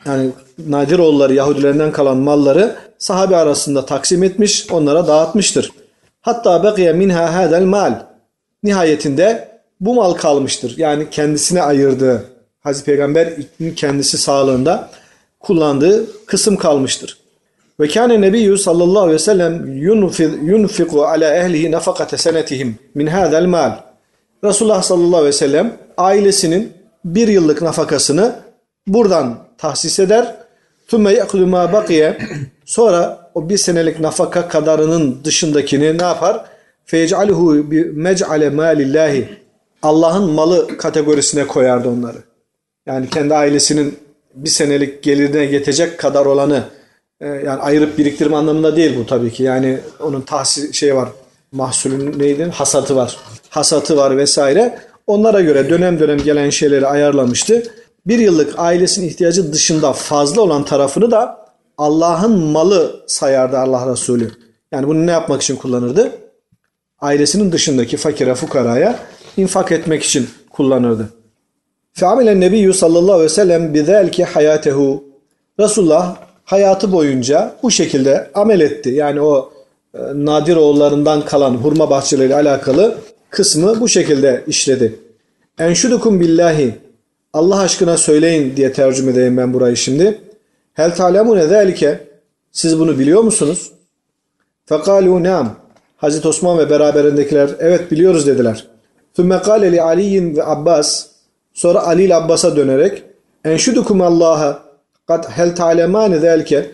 [0.06, 5.72] yani nadir Nadiroğulları Yahudilerinden kalan malları sahabe arasında taksim etmiş, onlara dağıtmıştır.
[6.20, 8.07] Hatta bekiye minha hadel mal.
[8.62, 9.48] Nihayetinde
[9.80, 10.74] bu mal kalmıştır.
[10.76, 12.24] Yani kendisine ayırdığı
[12.60, 13.32] Hazreti Peygamber
[13.76, 14.90] kendisi sağlığında
[15.40, 17.18] kullandığı kısım kalmıştır.
[17.80, 19.76] Ve kâne nebiyyü sallallahu aleyhi ve sellem
[20.46, 23.72] yunfiku ala ehlihi nafakate senetihim min hadel mal.
[24.44, 26.72] Resulullah sallallahu aleyhi ve sellem ailesinin
[27.04, 28.34] bir yıllık nafakasını
[28.86, 30.34] buradan tahsis eder.
[30.88, 32.18] Tümme ye'kudu ma bakiye.
[32.64, 36.44] Sonra o bir senelik nafaka kadarının dışındakini ne yapar?
[36.88, 39.28] Feyec'alhu bi mec'ale malillahi.
[39.82, 42.16] Allah'ın malı kategorisine koyardı onları.
[42.86, 43.98] Yani kendi ailesinin
[44.34, 46.64] bir senelik gelirine yetecek kadar olanı
[47.20, 49.42] e, yani ayırıp biriktirme anlamında değil bu tabii ki.
[49.42, 51.08] Yani onun tahsis şey var.
[51.52, 52.44] Mahsulün neydi?
[52.44, 53.16] Hasatı var.
[53.48, 54.78] Hasatı var vesaire.
[55.06, 57.62] Onlara göre dönem dönem gelen şeyleri ayarlamıştı.
[58.06, 61.48] Bir yıllık ailesinin ihtiyacı dışında fazla olan tarafını da
[61.78, 64.30] Allah'ın malı sayardı Allah Resulü.
[64.72, 66.27] Yani bunu ne yapmak için kullanırdı?
[67.00, 68.98] Ailesinin dışındaki fakire fukaraya
[69.36, 71.08] infak etmek için kullanırdı.
[71.92, 75.04] Feamile nebiyyü sallallahu aleyhi ve sellem bizelki hayatehu.
[75.60, 78.90] Resulullah hayatı boyunca bu şekilde amel etti.
[78.90, 79.52] Yani o
[79.94, 82.98] e, nadir oğullarından kalan hurma bahçeleriyle alakalı
[83.30, 84.98] kısmı bu şekilde işledi.
[85.58, 86.74] Enşudukum billahi.
[87.32, 90.20] Allah aşkına söyleyin diye tercüme edeyim ben burayı şimdi.
[90.72, 92.08] Hel talemune zelike.
[92.52, 93.72] Siz bunu biliyor musunuz?
[94.66, 95.56] Fekalu neam.
[95.98, 98.66] Hazreti Osman ve beraberindekiler evet biliyoruz dediler.
[99.16, 101.06] Sümme kâle li Aliyin ve Abbas
[101.54, 103.02] sonra Ali ile Abbas'a dönerek
[103.44, 104.62] enşudukum Allah'a
[105.06, 106.70] kad hel ta'lemâni zelke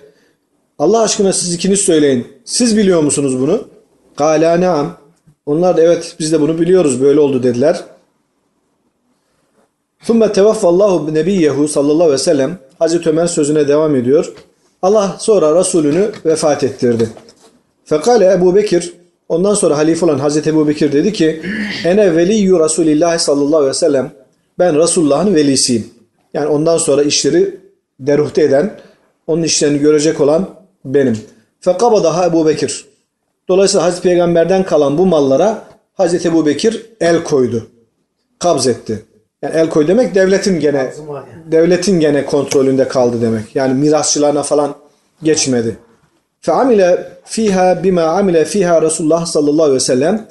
[0.78, 2.26] Allah aşkına siz ikiniz söyleyin.
[2.44, 3.64] Siz biliyor musunuz bunu?
[4.16, 4.86] Kâlâ.
[5.46, 7.84] Onlar da evet biz de bunu biliyoruz böyle oldu dediler.
[10.02, 14.32] Sümme teveffallahu nebiyyehu sallallahu ve sellem Hazreti Ömer sözüne devam ediyor.
[14.82, 17.10] Allah sonra Resulünü vefat ettirdi.
[17.84, 18.94] Fekale Ebu Bekir
[19.34, 21.42] ondan sonra halife olan Hazreti Ebu Bekir dedi ki
[21.84, 24.12] Ene veliyyü Resulillah sallallahu aleyhi ve sellem
[24.58, 25.86] ben Resulullah'ın velisiyim.
[26.34, 27.60] Yani ondan sonra işleri
[28.00, 28.80] deruhte eden,
[29.26, 30.48] onun işlerini görecek olan
[30.84, 31.18] benim.
[31.60, 32.84] Fekabadaha Ebu Bekir.
[33.48, 37.66] Dolayısıyla Hazreti Peygamber'den kalan bu mallara Hazreti Ebu Bekir el koydu.
[38.38, 39.02] Kabz etti.
[39.42, 40.92] Yani el koy demek devletin gene
[41.46, 43.56] devletin gene kontrolünde kaldı demek.
[43.56, 44.74] Yani mirasçılarına falan
[45.22, 45.76] geçmedi.
[46.44, 50.26] Fe amile fiha bima amile fiha Resulullah sallallahu aleyhi ve sellem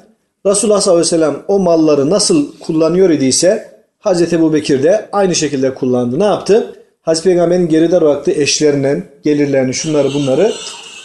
[0.46, 5.34] Resulullah sallallahu aleyhi ve sellem o malları nasıl kullanıyor idiyse Hazreti Ebu Bekir de aynı
[5.34, 6.18] şekilde kullandı.
[6.18, 6.76] Ne yaptı?
[7.02, 10.52] Hazreti Peygamber'in geride bıraktığı eşlerinden gelirlerini şunları bunları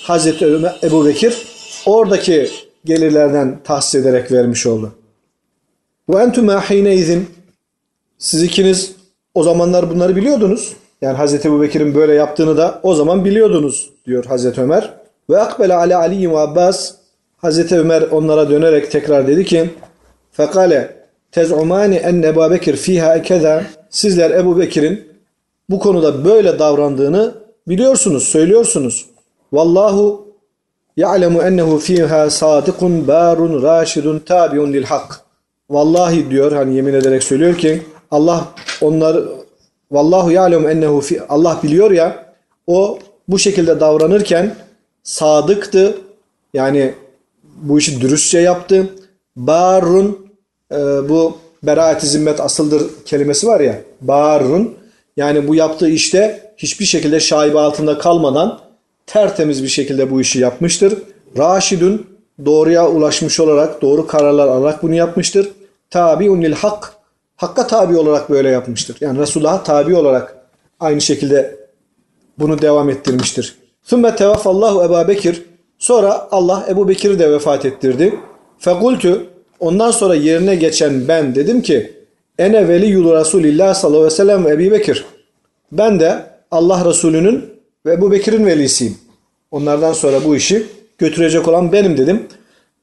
[0.03, 0.45] Hazreti
[0.83, 1.37] Ebu Bekir
[1.85, 2.49] oradaki
[2.85, 4.91] gelirlerden tahsis ederek vermiş oldu.
[6.09, 7.29] Ve entüme hine izin
[8.17, 8.95] siz ikiniz
[9.33, 10.73] o zamanlar bunları biliyordunuz.
[11.01, 14.98] Yani Hazreti Ebu Bekir'in böyle yaptığını da o zaman biliyordunuz diyor Hazreti Ömer.
[15.29, 16.91] Ve akbele ale Ali ve Abbas
[17.37, 19.69] Hazreti Ömer onlara dönerek tekrar dedi ki
[20.31, 20.95] Fekale
[21.31, 25.09] tez'umani enne Ebu Bekir fiha keza sizler Ebu Bekir'in
[25.69, 27.33] bu konuda böyle davrandığını
[27.67, 29.05] biliyorsunuz, söylüyorsunuz.
[29.53, 30.27] Vallahu
[30.97, 35.21] ya'lemu ennehu fiha sadıkun barun raşidun tabiun lil hak.
[35.69, 38.47] Vallahi diyor hani yemin ederek söylüyor ki Allah
[38.81, 39.17] onlar
[39.91, 42.25] vallahu ya'lemu ennehu fi Allah biliyor ya
[42.67, 44.55] o bu şekilde davranırken
[45.09, 45.97] sadıktı.
[46.53, 46.93] Yani
[47.43, 48.89] bu işi dürüstçe yaptı.
[49.35, 50.27] Barun
[50.71, 50.75] e,
[51.09, 53.81] bu beraat-i zimmet asıldır kelimesi var ya.
[54.01, 54.77] Barun
[55.17, 58.59] yani bu yaptığı işte hiçbir şekilde şaibe altında kalmadan
[59.07, 60.93] tertemiz bir şekilde bu işi yapmıştır.
[61.37, 62.07] Raşidun
[62.45, 65.51] doğruya ulaşmış olarak doğru kararlar alarak bunu yapmıştır.
[65.89, 66.93] Tabiun lil hak
[67.35, 68.97] Hakka tabi olarak böyle yapmıştır.
[69.01, 70.37] Yani Resulullah'a tabi olarak
[70.79, 71.57] aynı şekilde
[72.39, 73.57] bunu devam ettirmiştir.
[73.89, 75.43] Sümme tevafallahu Ebu Bekir.
[75.79, 78.19] Sonra Allah Ebu Bekir'i de vefat ettirdi.
[78.59, 79.25] Fekultü
[79.59, 81.93] ondan sonra yerine geçen ben dedim ki
[82.39, 85.05] Ene veliyyul Resulillah sallallahu aleyhi ve sellem ve Ebu Bekir.
[85.71, 87.45] Ben de Allah Resulü'nün
[87.85, 88.97] ve Ebu Bekir'in velisiyim.
[89.51, 90.65] Onlardan sonra bu işi
[90.97, 92.27] götürecek olan benim dedim.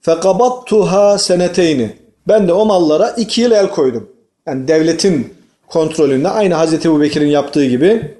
[0.01, 1.91] Fekabattuha seneteyni.
[2.29, 4.09] Ben de o mallara iki yıl el koydum
[4.47, 5.35] yani devletin
[5.67, 8.17] kontrolünde aynı Hazreti Ebu Bekir'in yaptığı gibi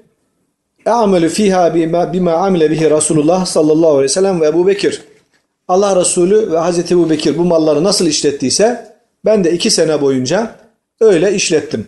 [0.87, 5.01] E'amelü fiha bima, bima amile bihi Resulullah sallallahu aleyhi ve sellem ve Ebu Bekir.
[5.67, 8.95] Allah Resulü ve Hazreti Ebu Bekir bu malları nasıl işlettiyse
[9.25, 10.55] ben de iki sene boyunca
[10.99, 11.87] öyle işlettim.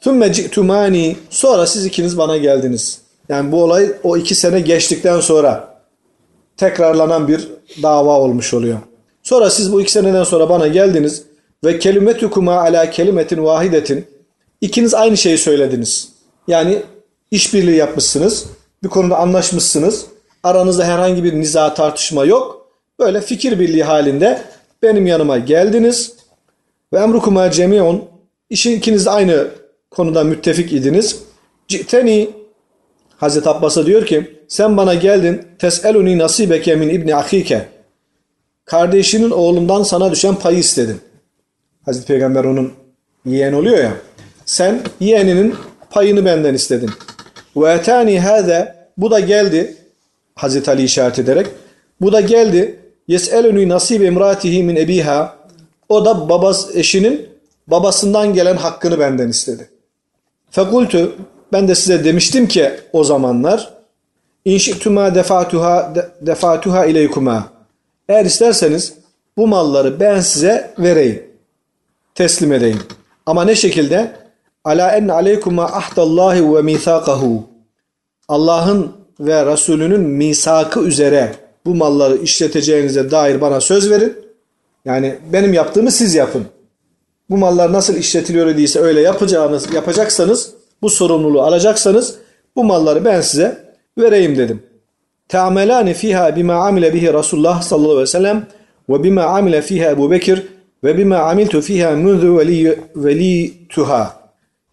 [0.00, 3.00] Tümme ci'tumani sonra siz ikiniz bana geldiniz.
[3.28, 5.74] Yani bu olay o iki sene geçtikten sonra
[6.56, 7.48] tekrarlanan bir
[7.82, 8.78] dava olmuş oluyor.
[9.22, 11.22] Sonra siz bu iki seneden sonra bana geldiniz
[11.64, 14.06] ve kelimetukuma ala kelimetin vahidetin
[14.60, 16.08] ikiniz aynı şeyi söylediniz.
[16.48, 16.82] Yani
[17.34, 18.46] işbirliği yapmışsınız.
[18.82, 20.06] Bir konuda anlaşmışsınız.
[20.42, 22.68] Aranızda herhangi bir niza tartışma yok.
[22.98, 24.42] Böyle fikir birliği halinde
[24.82, 26.12] benim yanıma geldiniz.
[26.92, 28.04] Ve emrukuma cemiyon
[28.50, 29.48] işin ikiniz de aynı
[29.90, 31.18] konuda müttefik idiniz.
[31.68, 32.30] Citeni
[33.16, 37.68] Hazreti Abbas'a diyor ki sen bana geldin teseluni nasibeke min ibni ahike
[38.64, 41.00] kardeşinin oğlundan sana düşen payı istedin.
[41.84, 42.72] Hazreti Peygamber onun
[43.26, 43.92] yeğen oluyor ya.
[44.44, 45.54] Sen yeğeninin
[45.90, 46.90] payını benden istedin.
[47.56, 49.76] Ve etani hâze bu da geldi
[50.34, 51.46] Hazreti Ali işaret ederek.
[52.00, 52.80] Bu da geldi.
[53.08, 55.36] Yes'eluni nasib imratihi min ebiha.
[55.88, 57.28] O da babas eşinin
[57.66, 59.68] babasından gelen hakkını benden istedi.
[60.50, 61.16] Fekultu
[61.52, 63.74] ben de size demiştim ki o zamanlar
[64.44, 67.52] inşituma defatuha defatuha ileykuma.
[68.08, 68.92] Eğer isterseniz
[69.36, 71.22] bu malları ben size vereyim.
[72.14, 72.82] Teslim edeyim.
[73.26, 74.12] Ama ne şekilde?
[74.64, 77.44] Ala en aleykuma ahdallahi ve mithaqahu.
[78.28, 81.32] Allah'ın ve Resulünün misakı üzere
[81.66, 84.16] bu malları işleteceğinize dair bana söz verin.
[84.84, 86.44] Yani benim yaptığımı siz yapın.
[87.30, 90.50] Bu mallar nasıl işletiliyor idiyse öyle yapacağınız, yapacaksanız,
[90.82, 92.14] bu sorumluluğu alacaksanız
[92.56, 93.64] bu malları ben size
[93.98, 94.62] vereyim dedim.
[95.28, 98.46] Te'amelani fiha bima amile bihi Resulullah sallallahu aleyhi ve sellem
[98.88, 100.42] ve bima amile fiha Ebu Bekir
[100.84, 104.23] ve bima amiltu fiha munzu veli, velituha.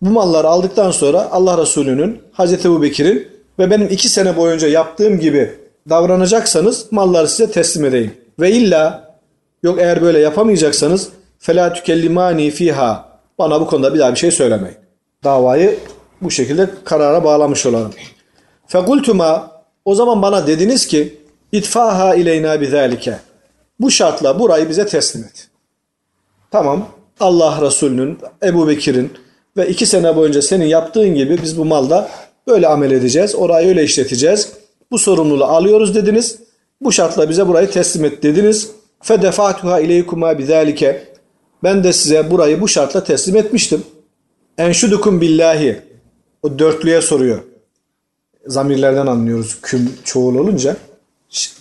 [0.01, 3.27] Bu malları aldıktan sonra Allah Resulü'nün, Hazreti Ebu Bekir'in
[3.59, 5.55] ve benim iki sene boyunca yaptığım gibi
[5.89, 8.13] davranacaksanız malları size teslim edeyim.
[8.39, 9.11] Ve illa
[9.63, 11.09] yok eğer böyle yapamayacaksanız
[11.39, 14.77] fela tükellimani fiha bana bu konuda bir daha bir şey söylemeyin.
[15.23, 15.79] Davayı
[16.21, 17.91] bu şekilde karara bağlamış olalım.
[18.67, 19.51] Fekultuma
[19.85, 21.17] o zaman bana dediniz ki
[21.51, 23.19] itfaha ileyna bizalike.
[23.79, 25.47] Bu şartla burayı bize teslim et.
[26.51, 26.87] Tamam.
[27.19, 29.13] Allah Resulü'nün, Ebu Bekir'in,
[29.57, 32.09] ve iki sene boyunca senin yaptığın gibi biz bu malda
[32.47, 33.35] böyle amel edeceğiz.
[33.35, 34.49] Orayı öyle işleteceğiz.
[34.91, 36.39] Bu sorumluluğu alıyoruz dediniz.
[36.81, 38.71] Bu şartla bize burayı teslim et dediniz.
[39.01, 41.03] Fedefatuha ileykuma bizalike.
[41.63, 43.83] Ben de size burayı bu şartla teslim etmiştim.
[44.57, 45.81] Enşudukum billahi.
[46.43, 47.39] O dörtlüye soruyor.
[48.45, 50.75] Zamirlerden anlıyoruz küm çoğul olunca.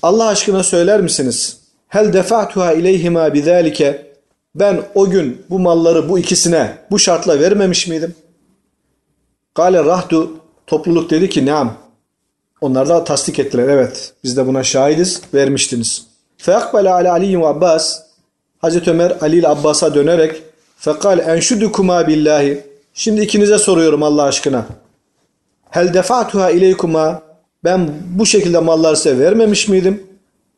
[0.03, 1.61] Allah aşkına söyler misiniz?
[1.88, 4.09] Hel defatuha ileyhima bizalike.
[4.54, 8.14] Ben o gün bu malları bu ikisine bu şartla vermemiş miydim?
[9.54, 10.36] Kale rahdu
[10.66, 11.74] topluluk dedi ki neam.
[12.60, 13.68] Onlar da tasdik ettiler.
[13.68, 16.06] Evet biz de buna şahidiz vermiştiniz.
[16.38, 18.02] Feakbele ala Ali ve Abbas
[18.58, 20.42] Hazreti Ömer Ali ile Abbas'a dönerek
[20.76, 24.66] fekal enşudukuma billahi Şimdi ikinize soruyorum Allah aşkına.
[25.70, 27.22] Hel defatuha ileykuma
[27.64, 30.02] ben bu şekilde mallar size vermemiş miydim?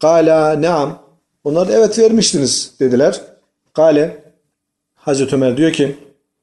[0.00, 0.98] Kala neam.
[1.44, 3.20] Onlar da evet vermiştiniz dediler.
[3.74, 4.22] Kale
[4.94, 5.96] Hazreti Ömer diyor ki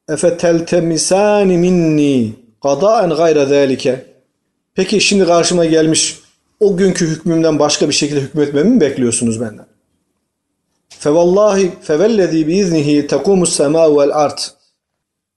[0.08, 4.04] Efe teltemisani minni qadaen gayre zalike.
[4.74, 6.18] Peki şimdi karşıma gelmiş
[6.60, 9.66] o günkü hükmümden başka bir şekilde hükmetmemi mi bekliyorsunuz benden?
[10.88, 14.54] Fevallahi fevellezî biiznihi tekumus semâ vel art.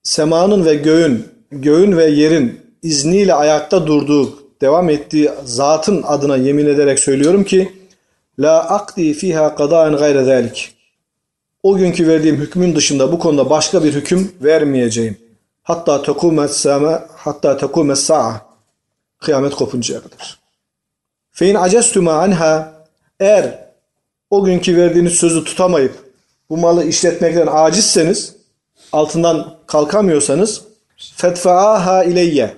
[0.04, 7.00] Semanın ve göğün, göğün ve yerin izniyle ayakta durduğu, devam ettiği zatın adına yemin ederek
[7.00, 7.72] söylüyorum ki
[8.40, 10.74] la akdi fiha qadaen gayre zalik.
[11.64, 15.18] O günkü verdiğim hükmün dışında bu konuda başka bir hüküm vermeyeceğim.
[15.64, 18.42] Hatta tekumet sama hatta tekumet sa'a.
[19.20, 20.40] Kıyamet kopuncaya kadar.
[21.32, 22.74] Fein acestuma anha
[23.20, 23.70] eğer
[24.30, 26.14] o günkü verdiğiniz sözü tutamayıp
[26.50, 28.36] bu malı işletmekten acizseniz
[28.92, 30.62] altından kalkamıyorsanız
[31.16, 32.58] fetfaaha ileyye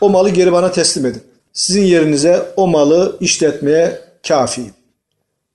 [0.00, 1.22] o malı geri bana teslim edin.
[1.52, 4.74] Sizin yerinize o malı işletmeye kafiyim.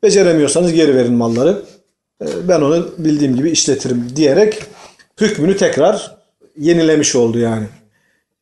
[0.03, 1.61] Beceremiyorsanız geri verin malları.
[2.21, 4.63] Ben onu bildiğim gibi işletirim diyerek
[5.21, 6.17] hükmünü tekrar
[6.57, 7.65] yenilemiş oldu yani.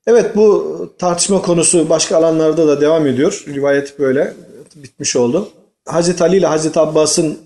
[0.08, 3.44] Evet bu tartışma konusu başka alanlarda da devam ediyor.
[3.48, 4.34] Rivayet böyle
[4.76, 5.50] bitmiş oldu.
[5.86, 7.38] Hazreti Ali ile Hazreti Abbas'ın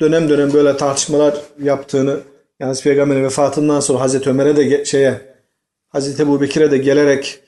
[0.00, 2.20] dönem dönem böyle tartışmalar yaptığını
[2.60, 5.20] yani Peygamber'in vefatından sonra Hazreti Ömer'e de şeye
[5.88, 7.40] Hazreti Ebu Bekir'e de gelerek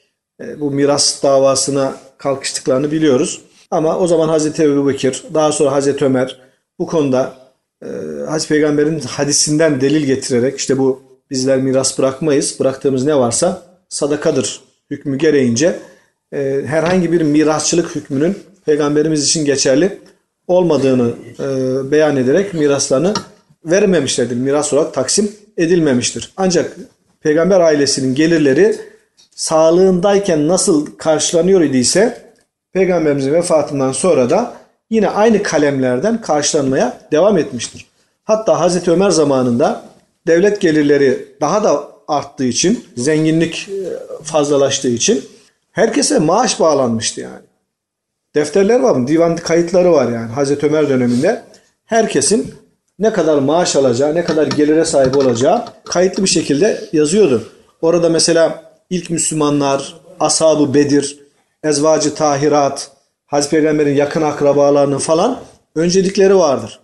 [0.42, 3.40] e, bu miras davasına kalkıştıklarını biliyoruz.
[3.70, 6.40] Ama o zaman Hazreti Ebu Bekir, daha sonra Hazreti Ömer
[6.78, 7.34] bu konuda
[7.82, 12.56] e, Peygamber'in hadisinden delil getirerek işte bu bizler miras bırakmayız.
[12.60, 15.78] Bıraktığımız ne varsa sadakadır hükmü gereğince
[16.32, 19.98] e, herhangi bir mirasçılık hükmünün Peygamberimiz için geçerli
[20.46, 21.46] olmadığını e,
[21.90, 23.14] beyan ederek miraslarını
[23.64, 24.36] vermemişlerdir.
[24.36, 26.32] Miras olarak taksim edilmemiştir.
[26.36, 26.76] Ancak
[27.20, 28.76] peygamber ailesinin gelirleri
[29.34, 32.32] sağlığındayken nasıl karşılanıyor idiyse
[32.72, 34.59] peygamberimizin vefatından sonra da
[34.90, 37.86] yine aynı kalemlerden karşılanmaya devam etmiştir.
[38.24, 39.84] Hatta Hazreti Ömer zamanında
[40.26, 43.68] devlet gelirleri daha da arttığı için, zenginlik
[44.22, 45.24] fazlalaştığı için
[45.72, 47.46] Herkese maaş bağlanmıştı yani.
[48.34, 49.08] Defterler var mı?
[49.08, 51.42] Divan kayıtları var yani Hazreti Ömer döneminde.
[51.84, 52.54] Herkesin
[52.98, 57.48] ne kadar maaş alacağı, ne kadar gelire sahip olacağı kayıtlı bir şekilde yazıyordu.
[57.82, 61.18] Orada mesela ilk Müslümanlar, Ashab-ı Bedir,
[61.62, 62.90] Ezvacı Tahirat,
[63.30, 65.38] Hazreti Peygamber'in yakın akrabalarının falan
[65.74, 66.80] öncelikleri vardır.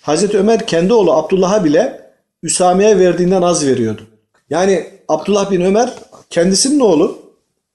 [0.00, 2.10] Hazreti Ömer kendi oğlu Abdullah'a bile
[2.42, 4.02] Üsame'ye verdiğinden az veriyordu.
[4.50, 5.92] Yani Abdullah bin Ömer
[6.30, 7.18] kendisinin oğlu,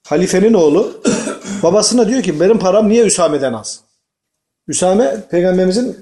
[0.06, 1.00] halifenin oğlu
[1.62, 3.80] babasına diyor ki benim param niye Üsame'den az?
[4.68, 5.96] Üsame peygamberimizin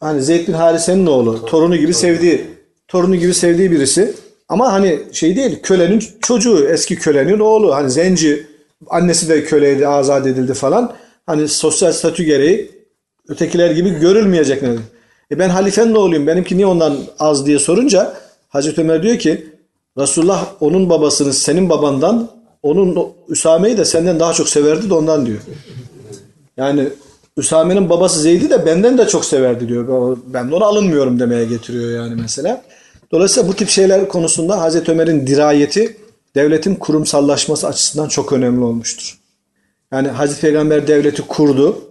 [0.00, 2.46] hani Zeyd bin Harise'nin oğlu, torunu gibi sevdiği,
[2.88, 4.14] torunu gibi sevdiği birisi.
[4.48, 7.74] Ama hani şey değil, kölenin çocuğu, eski kölenin oğlu.
[7.74, 8.46] Hani zenci,
[8.88, 10.96] annesi de köleydi, azat edildi falan.
[11.26, 12.70] Hani sosyal statü gereği
[13.28, 14.80] ötekiler gibi görülmeyecek nedir?
[15.30, 18.14] E ben halifenin oğluyum, benimki niye ondan az diye sorunca
[18.48, 19.46] Hazreti Ömer diyor ki
[19.98, 22.30] Resulullah onun babasını senin babandan,
[22.62, 25.38] onun Üsame'yi de senden daha çok severdi de ondan diyor.
[26.56, 26.88] Yani
[27.36, 30.18] Üsame'nin babası Zeyd'i de benden de çok severdi diyor.
[30.26, 32.62] Ben de ona alınmıyorum demeye getiriyor yani mesela.
[33.12, 35.96] Dolayısıyla bu tip şeyler konusunda Hazreti Ömer'in dirayeti
[36.34, 39.18] devletin kurumsallaşması açısından çok önemli olmuştur.
[39.92, 41.84] Yani Hazreti Peygamber devleti kurdu.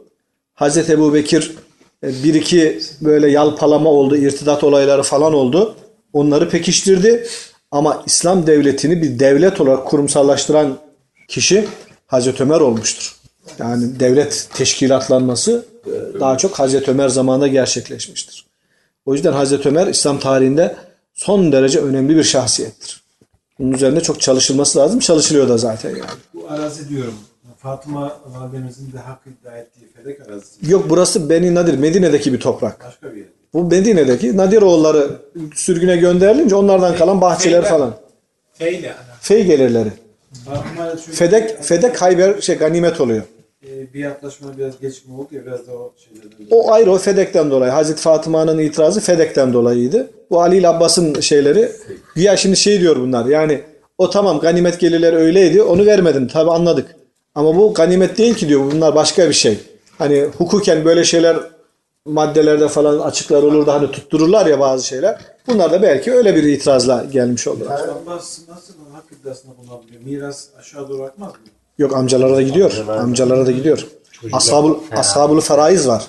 [0.53, 1.55] Hazreti Ebu Bekir
[2.03, 5.75] e, bir iki böyle yalpalama oldu, irtidat olayları falan oldu.
[6.13, 7.27] Onları pekiştirdi.
[7.71, 10.77] Ama İslam devletini bir devlet olarak kurumsallaştıran
[11.27, 11.67] kişi
[12.07, 13.15] Hazreti Ömer olmuştur.
[13.59, 18.45] Yani devlet teşkilatlanması e, daha çok Hazreti Ömer zamanında gerçekleşmiştir.
[19.05, 20.75] O yüzden Hazreti Ömer İslam tarihinde
[21.13, 23.01] son derece önemli bir şahsiyettir.
[23.59, 24.99] Bunun üzerinde çok çalışılması lazım.
[24.99, 26.19] Çalışılıyor da zaten yani.
[26.33, 27.13] Bu arazi diyorum.
[27.65, 30.71] Fatıma validemizin de hak iddia ettiği Fedek arazisi.
[30.71, 32.85] Yok burası Beni Nadir, Medine'deki bir toprak.
[32.85, 33.27] Başka bir yer.
[33.53, 35.09] Bu Medine'deki Nadiroğulları
[35.55, 37.93] sürgüne gönderilince onlardan kalan bahçeler falan.
[38.53, 38.93] Feyle.
[39.21, 39.89] Fey gelirleri.
[40.45, 43.23] Fatıma çünkü Fedek, Fedek Hayber şey ganimet oluyor.
[43.67, 46.45] e, bir yaklaşma biraz gecikme oldu ya biraz da o şeylerden.
[46.51, 47.71] O ayrı o Fedek'ten dolayı.
[47.71, 50.09] Hazreti Fatıma'nın itirazı Fedek'ten dolayıydı.
[50.31, 51.71] Bu Ali ile Abbas'ın şeyleri.
[52.15, 53.25] Güya şimdi şey diyor bunlar.
[53.25, 53.61] Yani
[53.97, 55.61] o tamam ganimet gelirleri öyleydi.
[55.61, 56.27] Onu vermedim.
[56.27, 57.04] Tabi anladık.
[57.35, 58.71] Ama bu ganimet değil ki diyor.
[58.71, 59.59] Bunlar başka bir şey.
[59.97, 61.37] Hani hukuken böyle şeyler
[62.05, 65.17] maddelerde falan açıklar olur da hani tuttururlar ya bazı şeyler.
[65.47, 67.47] Bunlar da belki öyle bir itirazla gelmiş.
[67.47, 70.01] Abbas nasıl hak iddiasında bulunabiliyor?
[70.01, 71.35] Miras aşağı doğru akmaz mı?
[71.77, 72.85] Yok amcalara da gidiyor.
[72.87, 73.87] Amcalara da gidiyor.
[74.33, 76.03] Ashabul, ashabul faraiz var.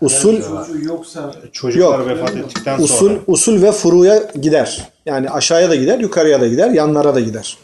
[0.00, 2.08] Usul Çocuğu yoksa Çocuklar Yok.
[2.08, 3.18] vefat ettikten usul sonra.
[3.26, 4.88] usul ve furuya gider.
[5.06, 7.58] Yani aşağıya da gider, yukarıya da gider, yanlara da gider.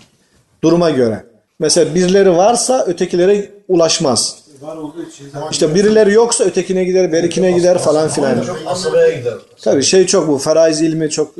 [0.62, 1.24] Duruma göre.
[1.58, 4.36] Mesela birileri varsa ötekilere ulaşmaz.
[4.60, 8.44] var olduğu için zaten İşte birileri yoksa ötekine gider, berikine gider falan filan.
[8.66, 9.34] Asabaya gider.
[9.62, 10.38] Tabii şey çok bu.
[10.38, 11.34] Faraiz ilmi çok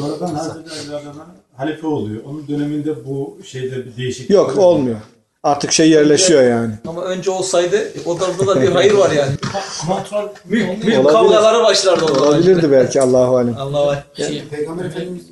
[0.00, 1.04] Sonradan Hazreti Ali
[1.56, 2.20] halife oluyor.
[2.24, 4.96] Onun döneminde bu şeyde bir değişiklik yok olmuyor.
[5.42, 6.74] Artık şey yerleşiyor yani.
[6.88, 9.32] Ama önce olsaydı o tarafta da bir hayır var yani.
[9.88, 11.12] Kontrol Büyük, büyük Olabilir.
[11.12, 12.22] kavgaları başlardı orada.
[12.22, 13.56] Olabilirdi belki Allahu alem.
[13.58, 14.04] Allah var.
[14.16, 15.31] şey, Peygamber Efendimiz e,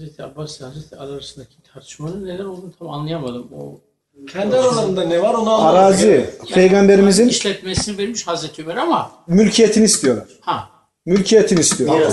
[0.00, 3.48] Hazreti Abbas ile Hazreti Ali arasındaki tartışmanın neler olduğunu tam anlayamadım.
[3.60, 3.80] O
[4.32, 5.76] Kendi aralarında ne var onu anlamadım.
[5.78, 10.26] Arazi peygamberimizin işletmesini vermiş Hazreti Ömer ama mülkiyetini istiyorlar.
[10.40, 10.70] ha
[11.06, 12.12] Mülkiyetini istiyorlar.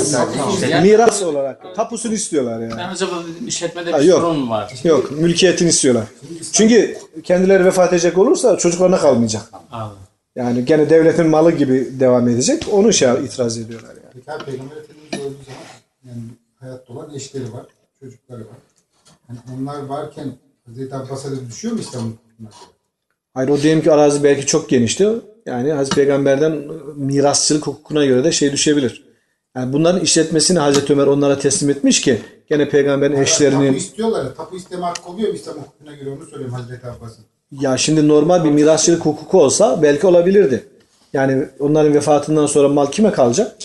[0.69, 1.75] yani, Miras olarak.
[1.75, 2.73] Tapusunu istiyorlar yani.
[2.77, 4.21] ben acaba dedim işletmede Ha, bir yok.
[4.21, 4.73] sorun mu var?
[4.83, 6.03] Yok, mülkiyetini istiyorlar.
[6.51, 9.41] Çünkü kendileri vefat edecek olursa çocuklarına kalmayacak.
[9.71, 9.97] Anladım.
[10.35, 12.65] Yani gene devletin malı gibi devam edecek.
[12.71, 14.13] Onu şey itiraz ediyorlar yani.
[14.13, 15.61] Peki Peygamber Efendimiz öldüğü zaman
[16.05, 16.21] yani
[16.59, 17.65] hayatta olan eşleri var,
[17.99, 18.57] çocukları var.
[19.27, 20.31] Hani onlar varken
[20.65, 22.15] Hazreti Abbas'a da düşüyor mu İslam'ın?
[23.33, 25.09] Hayır o diyelim ki arazi belki çok genişti.
[25.45, 26.51] Yani Hazreti Peygamber'den
[26.95, 29.07] mirasçılık hukukuna göre de şey düşebilir.
[29.55, 34.33] Yani bunların işletmesini Hazreti Ömer onlara teslim etmiş ki gene peygamberin Tapu eşlerinin istiyorlar ya.
[34.33, 37.25] Tapu isteme hakkı oluyor mu İslam hukukuna göre onu söyleyeyim Hazreti Abbas'ın.
[37.51, 40.67] ya şimdi normal bir mirasçılık hukuku olsa belki olabilirdi.
[41.13, 43.55] Yani onların vefatından sonra mal kime kalacak?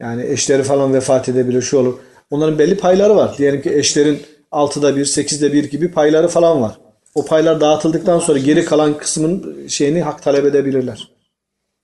[0.00, 1.94] Yani eşleri falan vefat edebilir şu olur.
[2.30, 3.38] Onların belli payları var.
[3.38, 6.78] Diyelim ki eşlerin altıda bir, sekizde bir gibi payları falan var.
[7.14, 11.08] O paylar dağıtıldıktan sonra geri kalan kısmın şeyini hak talep edebilirler.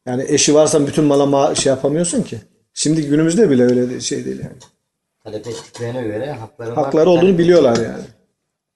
[0.06, 2.38] Yani eşi varsa bütün mala ma- şey yapamıyorsun ki.
[2.74, 4.56] Şimdi günümüzde bile öyle şey değil yani.
[5.24, 6.74] talep ettiklerine göre hakları.
[6.74, 8.04] Hakları olduğunu biliyorlar yani.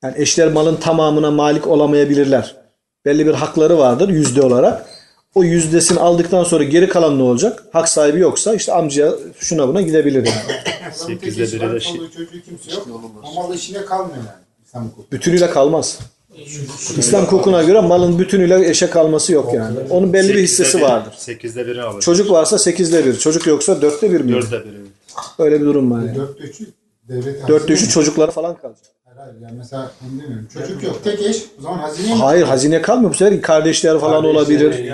[0.03, 2.57] Yani eşler malın tamamına malik olamayabilirler.
[3.05, 4.87] Belli bir hakları vardır yüzde olarak.
[5.35, 7.65] O yüzdesini aldıktan sonra geri kalan ne olacak?
[7.73, 10.39] Hak sahibi yoksa işte amcaya şuna buna gidebilir yani.
[10.97, 12.89] Adamın tek Sekizde eşi biri var, de şey- çocuğu kimse yok.
[13.25, 14.29] O mal işine kalmıyor yani
[14.67, 15.13] İslam hukuku.
[15.13, 15.99] Bütünüyle kalmaz.
[16.97, 19.79] İslam hukukuna göre malın bütünüyle eşe kalması yok yani.
[19.91, 21.15] Onun belli bir hissesi vardır.
[21.17, 22.01] Sekizde biri alır.
[22.01, 23.17] Çocuk varsa sekizde bir.
[23.19, 24.33] Çocuk yoksa dörtte bir mi?
[24.33, 24.77] Dörtte biri.
[25.39, 26.17] Öyle bir durum var yani.
[26.17, 26.67] Dörtte üçü
[27.09, 28.85] devlet Dörtte üçü çocuklara falan kalacak.
[29.17, 30.49] Hayır, yani mesela onu demiyorum.
[30.55, 31.05] Çocuk yok.
[31.05, 31.43] Tek eş.
[31.59, 32.21] O zaman hazineye mi?
[32.21, 33.11] Hayır hazine kalmıyor.
[33.11, 34.85] Bu sefer kardeşler falan olabilir.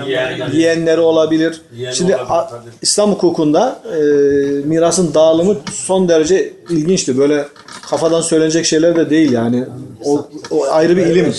[0.52, 1.62] Yeğenleri olabilir.
[1.92, 2.50] Şimdi a-
[2.82, 3.98] İslam hukukunda e,
[4.64, 7.18] mirasın dağılımı son derece ilginçti.
[7.18, 7.46] Böyle
[7.90, 9.64] kafadan söylenecek şeyler de değil yani.
[10.04, 11.34] O, o ayrı bir ilim.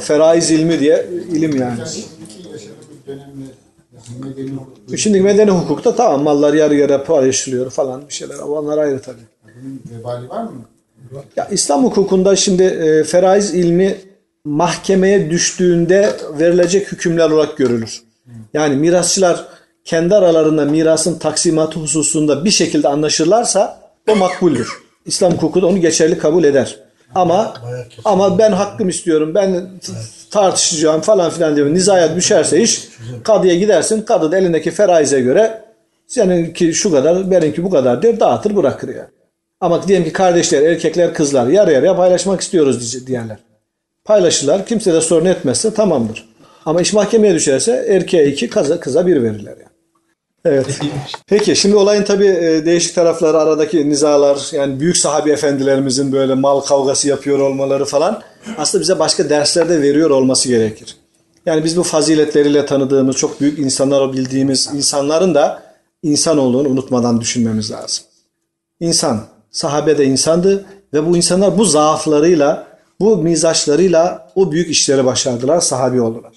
[0.00, 1.78] Feraiz ilmi diye ilim yani.
[1.78, 3.44] Yani iki yaşadığımız dönemde
[3.92, 8.34] yani medeni hukuk Şimdi medeni hukukta tamam mallar yarı yarıya paylaşılıyor falan bir şeyler.
[8.34, 9.16] Ama onlar ayrı tabii.
[9.62, 10.50] bunun vebali var mı?
[11.36, 13.96] Ya İslam hukukunda şimdi e, feraiz ilmi
[14.44, 18.02] mahkemeye düştüğünde verilecek hükümler olarak görülür.
[18.54, 19.44] Yani mirasçılar
[19.84, 23.80] kendi aralarında mirasın taksimatı hususunda bir şekilde anlaşırlarsa
[24.10, 24.68] o makbuldür.
[25.06, 26.76] İslam hukuku da onu geçerli kabul eder.
[27.14, 27.54] Ama
[28.04, 29.70] ama ben hakkım istiyorum, ben
[30.30, 32.88] tartışacağım falan filan diye nizaya düşerse iş
[33.24, 34.02] kadıya gidersin.
[34.02, 35.62] Kadı da elindeki feraize göre
[36.06, 39.08] seninki şu kadar, benimki bu kadar diyor dağıtır bırakır yani.
[39.60, 43.36] Ama diyelim ki kardeşler, erkekler, kızlar yarı yarıya paylaşmak istiyoruz diye- diyenler.
[44.04, 44.66] Paylaşırlar.
[44.66, 46.28] Kimse de sorun etmezse tamamdır.
[46.66, 49.68] Ama iş mahkemeye düşerse erkeğe iki, kıza, kıza bir verirler yani.
[50.44, 50.66] Evet.
[51.26, 56.60] Peki şimdi olayın tabii e, değişik tarafları aradaki nizalar yani büyük sahabi efendilerimizin böyle mal
[56.60, 58.22] kavgası yapıyor olmaları falan
[58.58, 60.96] aslında bize başka derslerde veriyor olması gerekir.
[61.46, 65.62] Yani biz bu faziletleriyle tanıdığımız çok büyük insanlar bildiğimiz insanların da
[66.02, 68.04] insan olduğunu unutmadan düşünmemiz lazım.
[68.80, 69.26] İnsan,
[69.58, 72.66] sahabe de insandı ve bu insanlar bu zaaflarıyla,
[73.00, 76.32] bu mizaçlarıyla o büyük işleri başardılar, sahabi oldular.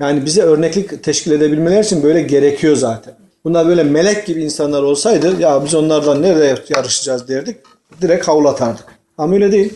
[0.00, 3.14] Yani bize örneklik teşkil edebilmeler için böyle gerekiyor zaten.
[3.44, 7.56] Bunlar böyle melek gibi insanlar olsaydı ya biz onlardan nerede yarışacağız derdik.
[8.02, 8.84] Direkt havlatardık.
[9.18, 9.74] Ama öyle değil.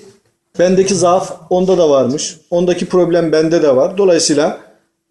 [0.59, 2.37] Bendeki zaaf onda da varmış.
[2.51, 3.99] Ondaki problem bende de var.
[3.99, 4.59] Dolayısıyla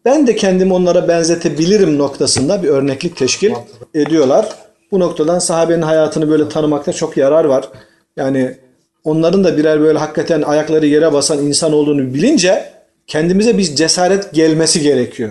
[0.06, 3.54] ben de kendimi onlara benzetebilirim noktasında bir örneklik teşkil
[3.94, 4.67] ediyorlar.
[4.92, 7.70] Bu noktadan sahabenin hayatını böyle tanımakta çok yarar var.
[8.18, 8.58] Yani
[9.04, 12.74] onların da birer böyle hakikaten ayakları yere basan insan olduğunu bilince
[13.08, 15.30] kendimize bir cesaret gelmesi gerekiyor.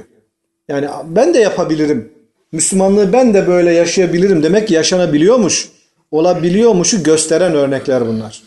[0.69, 2.13] Yani ben de yapabilirim.
[2.53, 5.69] Müslümanlığı ben de böyle yaşayabilirim demek yaşanabiliyormuş,
[6.11, 8.43] olabiliyormuşu gösteren örnekler bunlar.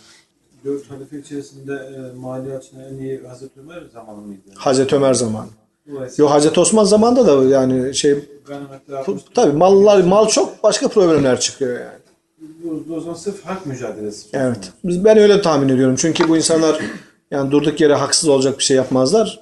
[0.66, 4.41] Dört halife içerisinde e, mali açısından en iyi Hazreti Ömer zamanı mıydı?
[4.55, 5.47] Hazreti Ömer zamanı.
[6.17, 8.15] Yo Hazreti Osman zamanında da yani şey
[9.35, 11.99] tabii mallar mal çok başka problemler çıkıyor yani.
[12.63, 14.27] Bu, o zaman sırf hak mücadelesi.
[14.33, 14.71] Evet.
[14.83, 15.95] Biz ben öyle tahmin ediyorum.
[15.97, 16.79] Çünkü bu insanlar
[17.31, 19.39] yani durduk yere haksız olacak bir şey yapmazlar.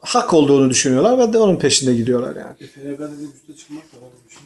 [0.00, 2.54] Hak olduğunu düşünüyorlar ve de onun peşinde gidiyorlar yani.
[2.60, 4.42] E, Fenerbahçe'de bir üste çıkmak da var bir şey.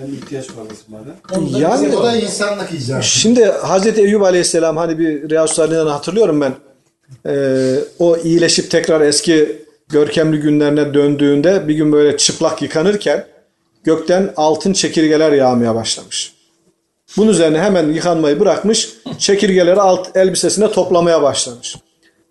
[0.00, 1.58] Hem ihtiyaç var ısmarla.
[1.58, 3.02] Yani O da insanlık icabı.
[3.02, 6.54] Şimdi Hazreti Eyüp Aleyhisselam hani bir Salih'den hatırlıyorum ben.
[7.26, 9.61] Ee, o iyileşip tekrar eski
[9.92, 13.26] görkemli günlerine döndüğünde bir gün böyle çıplak yıkanırken
[13.84, 16.34] gökten altın çekirgeler yağmaya başlamış.
[17.16, 21.76] Bunun üzerine hemen yıkanmayı bırakmış, çekirgeleri alt elbisesine toplamaya başlamış.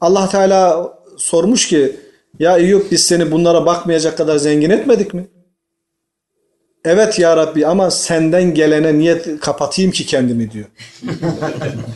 [0.02, 1.96] Allah Teala sormuş ki
[2.40, 5.28] ya Eyüp biz seni bunlara bakmayacak kadar zengin etmedik mi?
[6.86, 10.66] Evet ya Rabbi ama senden gelene niye kapatayım ki kendimi diyor.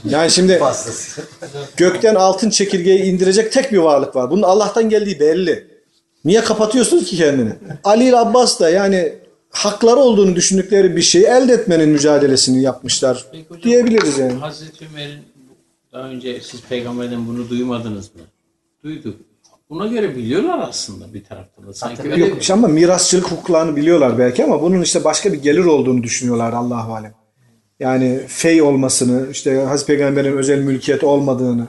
[0.09, 0.61] Yani şimdi
[1.77, 4.31] gökten altın çekirgeyi indirecek tek bir varlık var.
[4.31, 5.67] Bunun Allah'tan geldiği belli.
[6.25, 7.53] Niye kapatıyorsun ki kendini?
[7.83, 9.13] Ali ile Abbas da yani
[9.49, 14.33] hakları olduğunu düşündükleri bir şeyi elde etmenin mücadelesini yapmışlar Peki hocam, diyebiliriz yani.
[14.33, 15.19] Hazreti Ömer'in
[15.93, 18.21] daha önce siz peygamberden bunu duymadınız mı?
[18.83, 19.15] Duyduk.
[19.69, 21.73] Buna göre biliyorlar aslında bir taraftan da.
[21.73, 25.65] Sanki öyle Yok işte ama mirasçılık hukuklarını biliyorlar belki ama bunun işte başka bir gelir
[25.65, 27.13] olduğunu düşünüyorlar Allahu alem.
[27.79, 31.67] Yani fey olmasını, işte Hazreti Peygamber'in özel mülkiyeti olmadığını.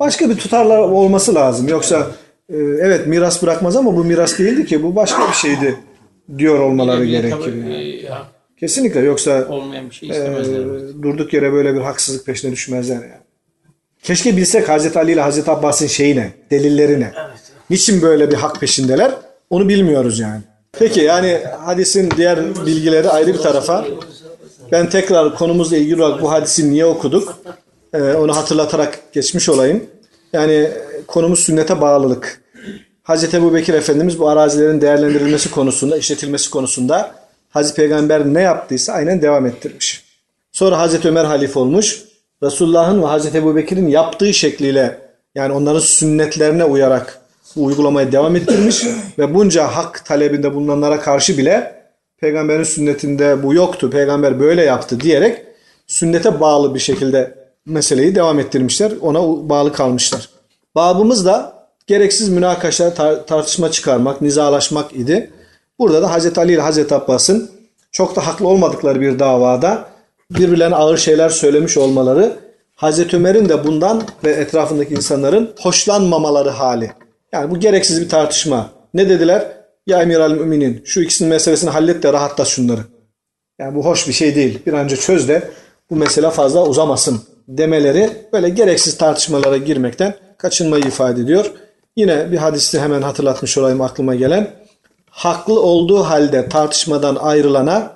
[0.00, 1.68] Başka bir tutarlar olması lazım.
[1.68, 2.10] Yoksa
[2.48, 5.76] e, evet miras bırakmaz ama bu miras değildi ki bu başka bir şeydi
[6.38, 7.36] diyor olmaları bile gerekir.
[7.44, 7.74] tabii, yani.
[7.74, 8.22] e, ya,
[8.60, 10.64] Kesinlikle yoksa olmayan bir şey e, istemezler.
[11.02, 13.24] durduk yere böyle bir haksızlık peşine düşmezler yani.
[14.04, 17.12] Keşke bilsek Hazreti Ali ile Hazreti Abbas'ın şeyi ne, delilleri ne.
[17.70, 19.12] Niçin böyle bir hak peşindeler?
[19.50, 20.40] Onu bilmiyoruz yani.
[20.78, 23.84] Peki yani hadisin diğer bilgileri ayrı bir tarafa.
[24.72, 27.38] Ben tekrar konumuzla ilgili olarak bu hadisi niye okuduk?
[27.94, 29.84] Ee, onu hatırlatarak geçmiş olayım.
[30.32, 30.70] Yani
[31.06, 32.40] konumuz sünnete bağlılık.
[33.02, 37.14] Hazreti Ebu Bekir Efendimiz bu arazilerin değerlendirilmesi konusunda, işletilmesi konusunda
[37.50, 40.04] Hazreti Peygamber ne yaptıysa aynen devam ettirmiş.
[40.52, 42.04] Sonra Hazreti Ömer halife olmuş.
[42.42, 44.98] Resulullah'ın ve Hazreti Ebu Bekir'in yaptığı şekliyle
[45.34, 47.20] yani onların sünnetlerine uyarak
[47.56, 48.84] bu uygulamaya devam ettirmiş
[49.18, 51.84] ve bunca hak talebinde bulunanlara karşı bile
[52.20, 53.90] peygamberin sünnetinde bu yoktu.
[53.90, 55.42] Peygamber böyle yaptı diyerek
[55.86, 57.34] sünnete bağlı bir şekilde
[57.66, 58.92] meseleyi devam ettirmişler.
[59.00, 60.28] Ona bağlı kalmışlar.
[60.74, 65.30] Babımız da gereksiz münakaşa, tar- tartışma çıkarmak, nizalaşmak idi.
[65.78, 67.50] Burada da Hazreti Ali ile Hazreti Abbas'ın
[67.92, 69.93] çok da haklı olmadıkları bir davada
[70.30, 72.36] birbirlerine ağır şeyler söylemiş olmaları
[72.76, 76.92] Hazreti Ömer'in de bundan ve etrafındaki insanların hoşlanmamaları hali.
[77.32, 78.70] Yani bu gereksiz bir tartışma.
[78.94, 79.52] Ne dediler?
[79.86, 82.80] Ya emir al müminin şu ikisinin meselesini hallet de rahatlat şunları.
[83.58, 84.58] Yani bu hoş bir şey değil.
[84.66, 85.50] Bir an önce çöz de
[85.90, 91.50] bu mesele fazla uzamasın demeleri böyle gereksiz tartışmalara girmekten kaçınmayı ifade ediyor.
[91.96, 94.50] Yine bir hadisi hemen hatırlatmış olayım aklıma gelen.
[95.10, 97.92] Haklı olduğu halde tartışmadan ayrılana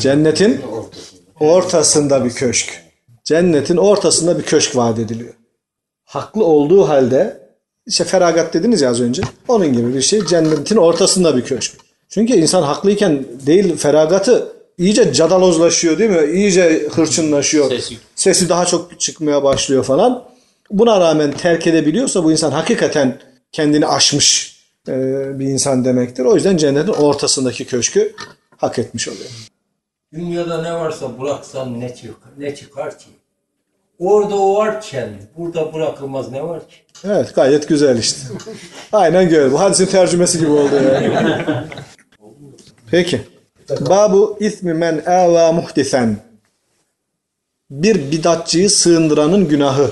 [0.00, 0.60] cennetin
[1.40, 2.84] ortasında bir köşk.
[3.24, 5.34] Cennetin ortasında bir köşk vaat ediliyor.
[6.04, 7.40] Haklı olduğu halde
[7.86, 9.22] işte feragat dediniz ya az önce.
[9.48, 11.72] Onun gibi bir şey cennetin ortasında bir köşk.
[12.08, 16.32] Çünkü insan haklıyken değil feragatı iyice cadalozlaşıyor değil mi?
[16.32, 17.68] İyice hırçınlaşıyor.
[17.68, 17.96] Sesi.
[18.14, 20.24] Sesi daha çok çıkmaya başlıyor falan.
[20.70, 23.20] Buna rağmen terk edebiliyorsa bu insan hakikaten
[23.52, 24.53] kendini aşmış
[25.38, 26.24] bir insan demektir.
[26.24, 28.14] O yüzden cennetin ortasındaki köşkü
[28.56, 29.30] hak etmiş oluyor.
[30.12, 33.06] Dünyada ne varsa bıraksan ne çıkar, ne çıkar ki?
[33.98, 36.76] Orada o varken burada bırakılmaz ne var ki?
[37.04, 38.18] Evet gayet güzel işte.
[38.92, 39.52] Aynen böyle.
[39.52, 41.40] Bu hadisin tercümesi gibi oldu yani.
[42.90, 43.22] Peki.
[43.80, 46.16] Babu ismi men ava muhdisen.
[47.70, 49.90] Bir bidatçıyı sığındıranın günahı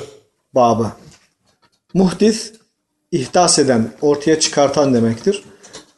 [0.55, 0.93] babı.
[1.95, 2.53] Muhdis
[3.12, 5.44] ihdas eden, ortaya çıkartan demektir.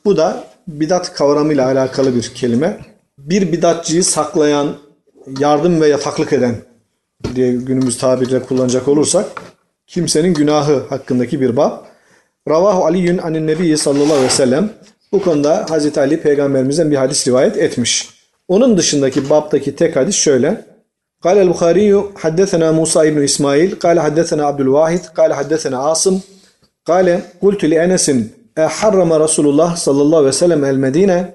[0.06, 2.80] Bu da bidat kavramıyla alakalı bir kelime.
[3.18, 4.76] Bir bidatçıyı saklayan,
[5.40, 6.56] yardım ve yataklık eden
[7.36, 9.26] diye günümüz tabirle kullanacak olursak
[9.88, 11.72] kimsenin günahı hakkındaki bir bab.
[12.50, 14.70] Ravahu Aliyyün anin Nebi sallallahu aleyhi ve sellem
[15.12, 18.10] bu konuda Hazreti Ali peygamberimizden bir hadis rivayet etmiş.
[18.48, 20.70] Onun dışındaki babdaki tek hadis şöyle.
[21.26, 21.90] قال البخاري
[22.24, 26.16] حدثنا موسى بن إسماعيل قال حدثنا عبد الواحد قال حدثنا عاصم
[26.85, 31.35] Kale kultu li Enes'in e harrama Resulullah sallallahu aleyhi ve sellem el Medine.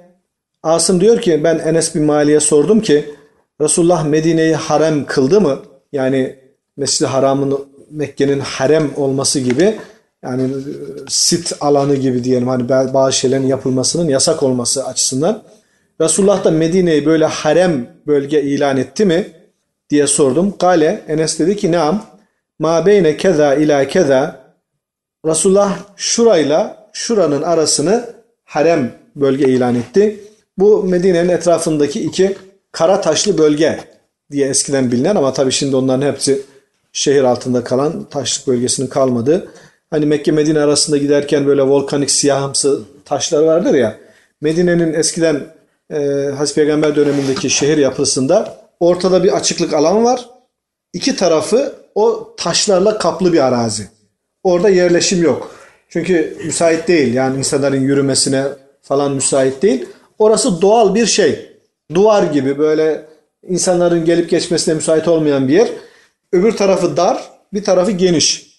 [0.64, 3.06] Asım diyor ki ben Enes bin Mali'ye sordum ki
[3.62, 5.60] Resulullah Medine'yi harem kıldı mı?
[5.92, 6.36] Yani
[6.78, 7.60] Mescid-i Haram'ın
[7.92, 9.76] Mekke'nin harem olması gibi
[10.24, 10.50] yani
[11.08, 15.44] sit alanı gibi diyelim hani bazı şeylerin yapılmasının yasak olması açısından.
[16.02, 19.28] Resulullah da Medine'yi böyle harem bölge ilan etti mi
[19.90, 20.58] diye sordum.
[20.58, 22.06] Kale Enes dedi ki naam
[22.60, 24.39] ma beyne keza ila keza
[25.26, 28.14] Resulullah şurayla şuranın arasını
[28.46, 30.20] harem bölge ilan etti.
[30.58, 32.38] Bu Medine'nin etrafındaki iki
[32.72, 33.80] kara taşlı bölge
[34.32, 36.42] diye eskiden bilinen ama tabii şimdi onların hepsi
[36.94, 39.52] şehir altında kalan taşlık bölgesinin kalmadığı.
[39.90, 43.98] Hani Mekke Medine arasında giderken böyle volkanik siyahımsı taşlar vardır ya.
[44.42, 45.48] Medine'nin eskiden
[45.92, 45.98] e,
[46.38, 50.30] Hazreti Peygamber dönemindeki şehir yapısında ortada bir açıklık alan var.
[50.94, 53.99] İki tarafı o taşlarla kaplı bir arazi.
[54.44, 55.52] Orada yerleşim yok.
[55.90, 57.14] Çünkü müsait değil.
[57.14, 58.44] Yani insanların yürümesine
[58.82, 59.86] falan müsait değil.
[60.20, 61.50] Orası doğal bir şey.
[61.96, 63.06] Duvar gibi böyle
[63.48, 65.68] insanların gelip geçmesine müsait olmayan bir yer.
[66.34, 67.24] Öbür tarafı dar,
[67.54, 68.50] bir tarafı geniş.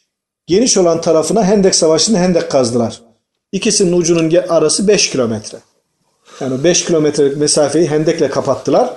[0.46, 3.00] Geniş olan tarafına Hendek Savaşı'nda hendek kazdılar.
[3.52, 5.58] İkisinin ucunun arası 5 kilometre.
[6.40, 8.94] Yani 5 kilometrelik mesafeyi hendekle kapattılar.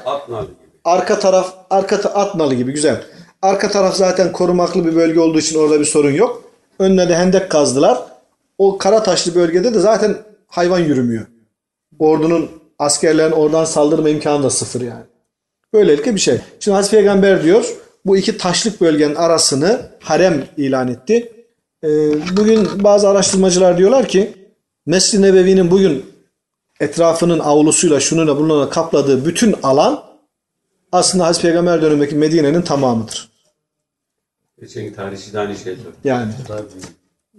[0.85, 3.01] Arka taraf, arka ta- at nalı gibi güzel.
[3.41, 6.43] Arka taraf zaten korumaklı bir bölge olduğu için orada bir sorun yok.
[6.83, 7.97] Önüne de hendek kazdılar.
[8.57, 10.17] O kara taşlı bölgede de zaten
[10.47, 11.25] hayvan yürümüyor.
[11.99, 15.03] Ordunun askerlerin oradan saldırma imkanı da sıfır yani.
[15.73, 16.37] Böylelikle bir şey.
[16.59, 17.75] Şimdi Hazreti Peygamber diyor
[18.05, 21.31] bu iki taşlık bölgenin arasını harem ilan etti.
[21.83, 21.87] Ee,
[22.37, 24.33] bugün bazı araştırmacılar diyorlar ki
[24.85, 26.05] Mescid-i Nebevi'nin bugün
[26.79, 30.03] etrafının avlusuyla şununla bununla kapladığı bütün alan
[30.91, 33.32] aslında Hazreti Peygamber dönemindeki Medine'nin tamamıdır.
[34.63, 35.81] Geçenki tarihçi de aynı şey söyledi.
[36.03, 36.31] Yani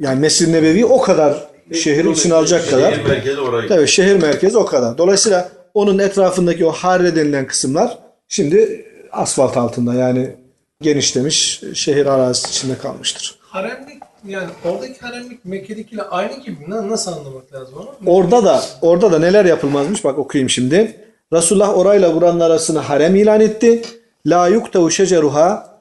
[0.00, 2.92] yani Mescid-i Nebevi o kadar şehrin içine alacak kadar.
[2.92, 3.68] Şehir merkezi orayı.
[3.68, 4.98] Tabii şehir merkezi o kadar.
[4.98, 7.98] Dolayısıyla onun etrafındaki o harre denilen kısımlar
[8.28, 10.36] şimdi asfalt altında yani
[10.80, 13.38] genişlemiş şehir arazisi içinde kalmıştır.
[13.40, 16.64] Haremlik yani oradaki haremlik Mekke'dekiyle aynı gibi mi?
[16.70, 17.88] Na- Nasıl anlamak lazım onu?
[18.06, 20.96] Orada da orada da neler yapılmazmış bak okuyayım şimdi.
[21.32, 23.82] Resulullah orayla buranın arasını harem ilan etti.
[24.26, 25.73] La yuktevu şeceruha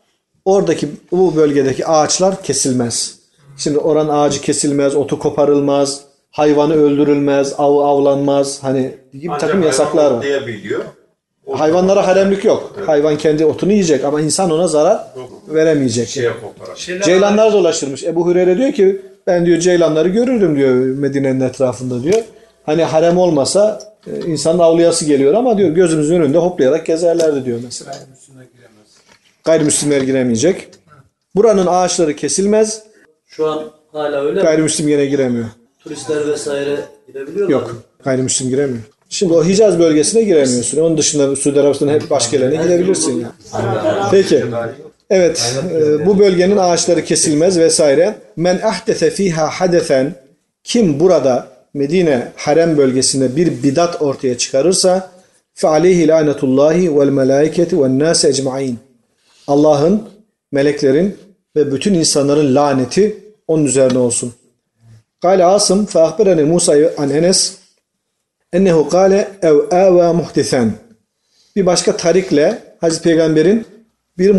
[0.46, 3.20] oradaki bu bölgedeki ağaçlar kesilmez.
[3.58, 8.64] Şimdi oranın ağacı kesilmez, otu koparılmaz, hayvanı öldürülmez, av avlanmaz.
[8.64, 10.26] Hani gibi bir takım yasaklar var.
[11.52, 12.76] Hayvanlara haremlik yok.
[12.86, 15.08] Hayvan kendi otunu yiyecek ama insan ona zarar
[15.48, 16.08] veremeyecek.
[16.76, 18.04] Şeyler Ceylanlar dolaşırmış.
[18.04, 22.24] Ebu Hureyre diyor ki ben diyor ceylanları görürdüm diyor Medine'nin etrafında diyor.
[22.66, 27.96] Hani harem olmasa e, insanın avlayası geliyor ama diyor gözümüzün önünde hoplayarak gezerlerdi diyor mesela.
[29.44, 30.68] Gayrimüslimler giremeyecek.
[31.36, 32.84] Buranın ağaçları kesilmez.
[33.26, 34.42] Şu an hala öyle?
[34.42, 35.46] Gayrimüslim gene giremiyor.
[35.80, 37.52] Turistler vesaire girebiliyorlar mı?
[37.52, 37.84] Yok.
[38.04, 38.84] Gayrimüslim giremiyor.
[39.10, 40.82] Şimdi o Hicaz bölgesine giremiyorsun.
[40.82, 43.20] Onun dışında Suudi Arabistan'ın hep başka yerlerine gidebilirsin.
[43.54, 44.08] Yani.
[44.12, 44.44] Peki.
[45.10, 45.56] Evet.
[45.74, 48.16] e, bu bölgenin ağaçları kesilmez vesaire.
[48.36, 50.16] Men ahdese fiha hadesen
[50.64, 55.12] kim burada Medine harem bölgesinde bir bidat ortaya çıkarırsa
[55.54, 58.80] fe aleyhi lanetullahi vel melaiketi ven nase ecmain.
[59.48, 60.04] Allah'ın,
[60.52, 61.18] meleklerin
[61.56, 63.18] ve bütün insanların laneti
[63.48, 64.34] onun üzerine olsun.
[65.22, 67.58] Kale Asım fe ahbereni Musa an Enes
[68.54, 70.72] ennehu kale ev ava muhtisen.
[71.56, 73.66] Bir başka tarikle Hazreti Peygamber'in
[74.18, 74.36] bir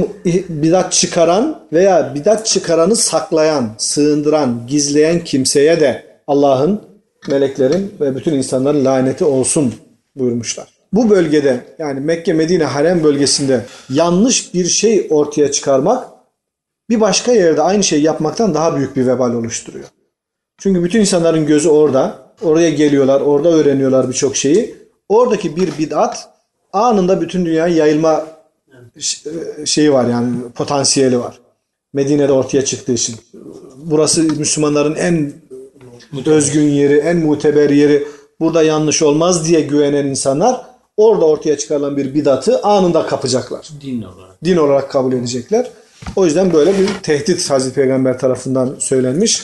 [0.49, 6.83] bidat çıkaran veya bidat çıkaranı saklayan, sığındıran, gizleyen kimseye de Allah'ın,
[7.29, 9.75] meleklerin ve bütün insanların laneti olsun
[10.17, 10.74] buyurmuşlar.
[10.95, 16.09] Bu bölgede yani Mekke Medine harem bölgesinde yanlış bir şey ortaya çıkarmak
[16.91, 19.85] bir başka yerde aynı şeyi yapmaktan daha büyük bir vebal oluşturuyor.
[20.59, 22.25] Çünkü bütün insanların gözü orada.
[22.43, 24.75] Oraya geliyorlar, orada öğreniyorlar birçok şeyi.
[25.09, 26.29] Oradaki bir bid'at
[26.73, 28.27] anında bütün dünyaya yayılma
[28.99, 29.31] ş-
[29.67, 31.39] şeyi var yani potansiyeli var.
[31.93, 33.17] Medine'de ortaya çıktığı için.
[33.77, 35.33] Burası Müslümanların en
[36.27, 38.07] özgün yeri, en muteber yeri.
[38.41, 44.45] Burada yanlış olmaz diye güvenen insanlar orada ortaya çıkarılan bir bidatı anında kapacaklar Din olarak.
[44.45, 45.71] din olarak kabul edecekler.
[46.17, 49.43] O yüzden böyle bir tehdit Hazreti Peygamber tarafından söylenmiş.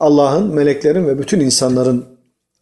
[0.00, 2.04] Allah'ın, meleklerin ve bütün insanların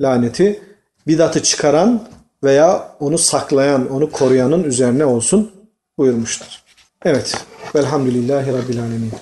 [0.01, 0.61] laneti
[1.07, 2.09] bidatı çıkaran
[2.45, 5.51] veya onu saklayan, onu koruyanın üzerine olsun
[5.99, 6.62] buyurmuşlar.
[7.05, 7.35] Evet.
[7.74, 9.12] Velhamdülillahi Rabbil Alemin.